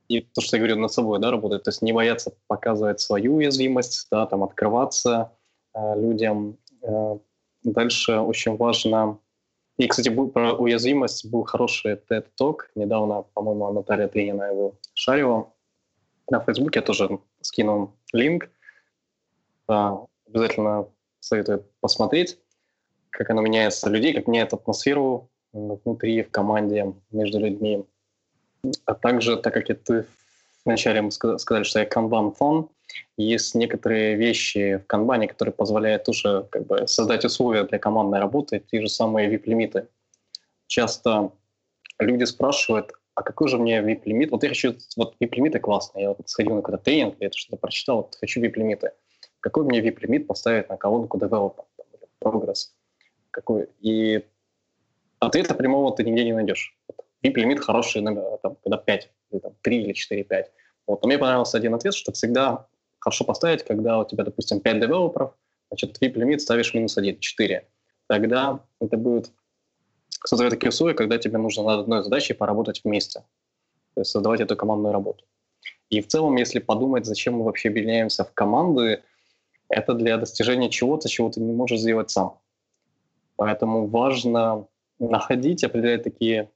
[0.07, 1.63] И то, что я говорю, над собой да, работать.
[1.63, 5.31] То есть не бояться показывать свою уязвимость, да, там, открываться
[5.73, 6.57] э, людям.
[6.81, 7.17] Э,
[7.63, 9.19] дальше очень важно
[9.77, 12.69] и, кстати, был, про уязвимость был хороший TED-ток.
[12.75, 15.51] Недавно, по-моему, Наталья Тринина его шарила.
[16.29, 18.49] На Фейсбуке я тоже скинул линк.
[19.67, 20.87] Да, обязательно
[21.19, 22.39] советую посмотреть,
[23.09, 27.85] как оно меняется людей, как меняет атмосферу внутри, в команде, между людьми.
[28.85, 30.05] А также, так как ты
[30.65, 32.69] вначале мы сказали, что я канбан-фон,
[33.17, 38.63] есть некоторые вещи в канбане, которые позволяют тоже как бы, создать условия для командной работы,
[38.71, 39.87] те же самые VIP-лимиты.
[40.67, 41.31] Часто
[41.99, 44.31] люди спрашивают, а какой же мне VIP-лимит?
[44.31, 47.57] Вот я хочу, вот VIP-лимиты классные, я вот сходил на какой-то тренинг, я это что-то
[47.57, 48.91] прочитал, вот хочу VIP-лимиты.
[49.39, 51.27] Какой мне VIP-лимит поставить на колонку или
[52.21, 52.71] progress?
[53.31, 53.67] Какой?
[53.81, 54.23] И
[55.27, 56.77] ответа прямого ты нигде не найдешь.
[57.23, 60.51] VIP-лимит хороший, там, когда 5, или там, 3 или 4, 5.
[60.87, 61.01] Вот.
[61.01, 62.67] Но мне понравился один ответ, что всегда
[62.99, 65.33] хорошо поставить, когда у тебя, допустим, 5 девелоперов,
[65.69, 67.67] значит, VIP лимит ставишь минус 1, 4.
[68.07, 69.31] Тогда это будет
[70.23, 73.21] создавать такие условия, когда тебе нужно над одной задачей поработать вместе.
[73.93, 75.25] То есть создавать эту командную работу.
[75.89, 79.03] И в целом, если подумать, зачем мы вообще объединяемся в команды,
[79.69, 82.39] это для достижения чего-то, чего ты не можешь сделать сам.
[83.35, 84.67] Поэтому важно
[84.99, 86.51] находить, определять такие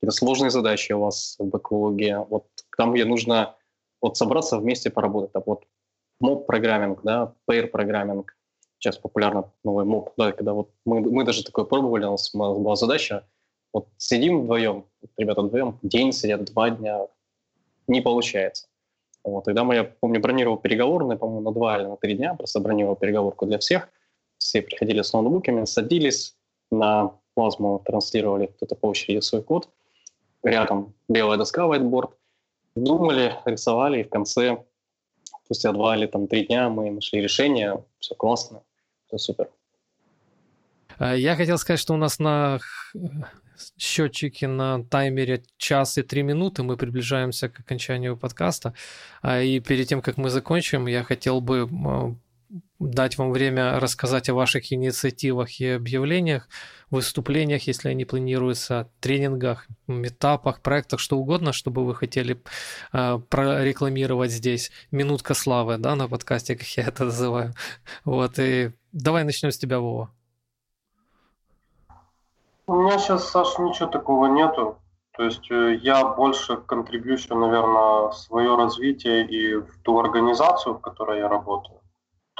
[0.00, 3.56] какие-то сложные задачи у вас в бэклоге, вот там, где нужно
[4.00, 5.32] вот собраться вместе поработать.
[5.32, 5.64] Так вот,
[6.20, 8.34] моб-программинг, да, pair-программинг,
[8.78, 12.76] сейчас популярно новый моб, да, когда вот мы, мы даже такое пробовали, у нас была
[12.76, 13.26] задача,
[13.72, 14.86] вот сидим вдвоем,
[15.18, 17.06] ребята вдвоем, день сидят, два дня,
[17.86, 18.68] не получается.
[19.22, 22.58] Вот, тогда мы, я помню, бронировал переговорные, по-моему, на два или на три дня, просто
[22.60, 23.90] бронировал переговорку для всех.
[24.38, 26.36] Все приходили с ноутбуками, садились,
[26.70, 29.70] на плазму транслировали кто-то по очереди свой код.
[30.42, 32.10] Рядом белая доска, whiteboard,
[32.74, 34.62] думали, рисовали, и в конце,
[35.44, 38.60] спустя два или там три дня мы нашли решение, все классно,
[39.06, 39.48] все супер.
[40.98, 42.58] А, я хотел сказать, что у нас на
[43.78, 48.74] счетчике на таймере час и три минуты мы приближаемся к окончанию подкаста.
[49.22, 51.66] А, и перед тем, как мы закончим, я хотел бы
[52.78, 56.48] дать вам время рассказать о ваших инициативах и объявлениях,
[56.90, 62.42] выступлениях, если они планируются, тренингах, метапах, проектах, что угодно, чтобы вы хотели
[62.92, 64.72] э, прорекламировать здесь.
[64.90, 67.54] Минутка славы, да, на подкасте, как я это называю.
[68.04, 70.10] Вот, и давай начнем с тебя, Вова.
[72.66, 74.78] У меня сейчас, Саш, ничего такого нету.
[75.16, 81.18] То есть э, я больше контрибьющу, наверное, свое развитие и в ту организацию, в которой
[81.18, 81.79] я работаю.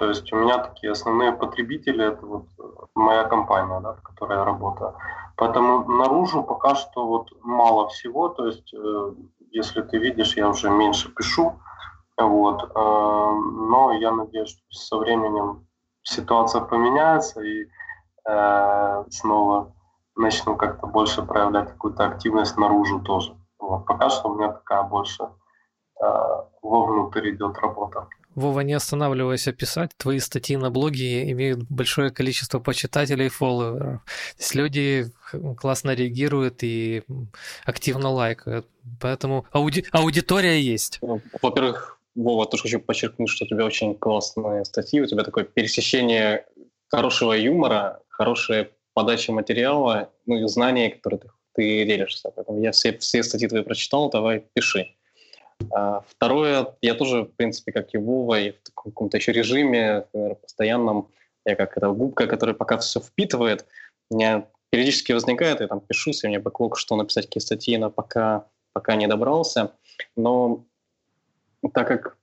[0.00, 2.62] То есть у меня такие основные потребители, это вот э,
[2.94, 4.94] моя компания, да, в которой я работаю.
[5.36, 9.12] Поэтому наружу пока что вот мало всего, то есть э,
[9.50, 11.60] если ты видишь, я уже меньше пишу,
[12.16, 15.66] вот, э, но я надеюсь, что со временем
[16.02, 17.66] ситуация поменяется и
[18.26, 19.74] э, снова
[20.16, 23.36] начну как-то больше проявлять какую-то активность наружу тоже.
[23.58, 25.28] Вот, пока что у меня такая больше
[26.02, 26.06] э,
[26.62, 28.08] вовнутрь идет работа.
[28.40, 29.90] Вова, не останавливайся писать.
[29.96, 34.02] Твои статьи на блоге имеют большое количество почитателей и фолловеров.
[34.02, 35.12] То есть люди
[35.58, 37.02] классно реагируют и
[37.64, 38.66] активно лайкают.
[38.98, 39.84] Поэтому ауди...
[39.92, 40.98] аудитория есть.
[41.02, 45.44] Ну, во-первых, Вова, тоже хочу подчеркнуть, что у тебя очень классные статьи, у тебя такое
[45.44, 46.46] пересечение
[46.88, 52.30] хорошего юмора, хорошая подача материала, ну и знаний, которые ты, ты делишься.
[52.34, 54.94] Поэтому я все, все статьи твои прочитал, давай пиши.
[55.72, 60.36] А второе, я тоже, в принципе, как и Вова, и в каком-то еще режиме, наверное,
[60.36, 61.08] постоянном,
[61.44, 63.66] я как эта губка, которая пока все впитывает,
[64.10, 67.90] у меня периодически возникает, я там пишу себе, мне бэклог, что написать какие статьи, но
[67.90, 69.72] пока, пока не добрался.
[70.16, 70.64] Но
[71.74, 72.16] так как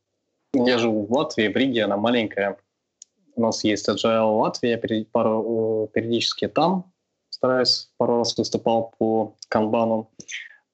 [0.53, 2.57] я живу в Латвии, в Риге, она маленькая,
[3.35, 6.91] у нас есть Agile Латвия, я пару, периодически там
[7.37, 10.09] стараюсь, пару раз выступал по канбану.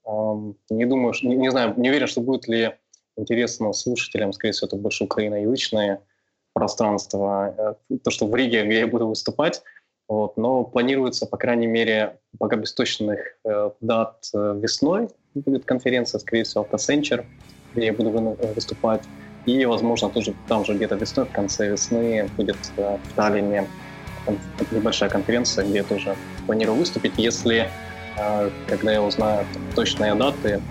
[0.06, 2.74] Не думаю, не, не знаю, не уверен, что будет ли
[3.16, 6.02] интересно слушателям, скорее всего, это больше украиноязычное
[6.54, 9.64] пространство, э, то, что в Риге, где я буду выступать,
[10.08, 16.20] вот, но планируется, по крайней мере, пока без точных э, дат э, весной будет конференция,
[16.20, 17.26] скорее всего, Autocenture,
[17.74, 18.10] где я буду
[18.56, 19.04] выступать,
[19.46, 23.68] и, возможно, тоже там же где-то весной, в конце весны будет э, в Таллине
[24.72, 27.14] небольшая конференция, где я тоже планирую выступить.
[27.18, 27.70] Если
[28.68, 29.46] когда я узнаю
[29.76, 30.62] точные даты,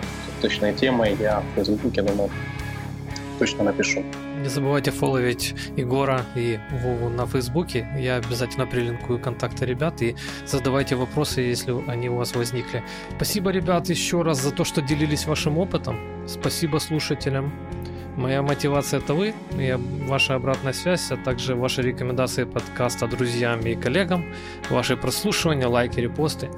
[0.40, 2.30] точной темой, я в Фейсбуке, думаю,
[3.38, 4.04] точно напишу.
[4.42, 7.86] Не забывайте фолловить Егора и Вову на Фейсбуке.
[7.96, 10.16] Я обязательно прилинкую контакты ребят и
[10.46, 12.82] задавайте вопросы, если они у вас возникли.
[13.16, 15.96] Спасибо, ребят, еще раз за то, что делились вашим опытом.
[16.26, 17.52] Спасибо слушателям.
[18.16, 19.78] Моя мотивация это вы, и
[20.08, 24.24] ваша обратная связь, а также ваши рекомендации подкаста друзьям и коллегам,
[24.70, 26.50] ваши прослушивания, лайки, репосты.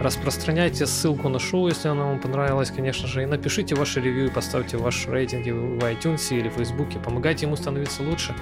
[0.00, 4.30] Распространяйте ссылку на шоу, если оно вам понравилось, конечно же, и напишите ваши ревью и
[4.30, 6.88] поставьте ваши рейтинги в iTunes или в Facebook.
[7.04, 8.34] Помогайте ему становиться лучше.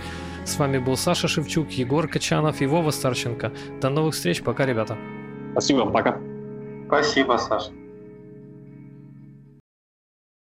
[0.45, 3.53] С вами был Саша Шевчук, Егор Качанов и Вова Старченко.
[3.81, 4.99] До новых встреч, пока, ребята.
[5.53, 6.21] Спасибо, пока.
[6.89, 7.71] Спасибо, Саша.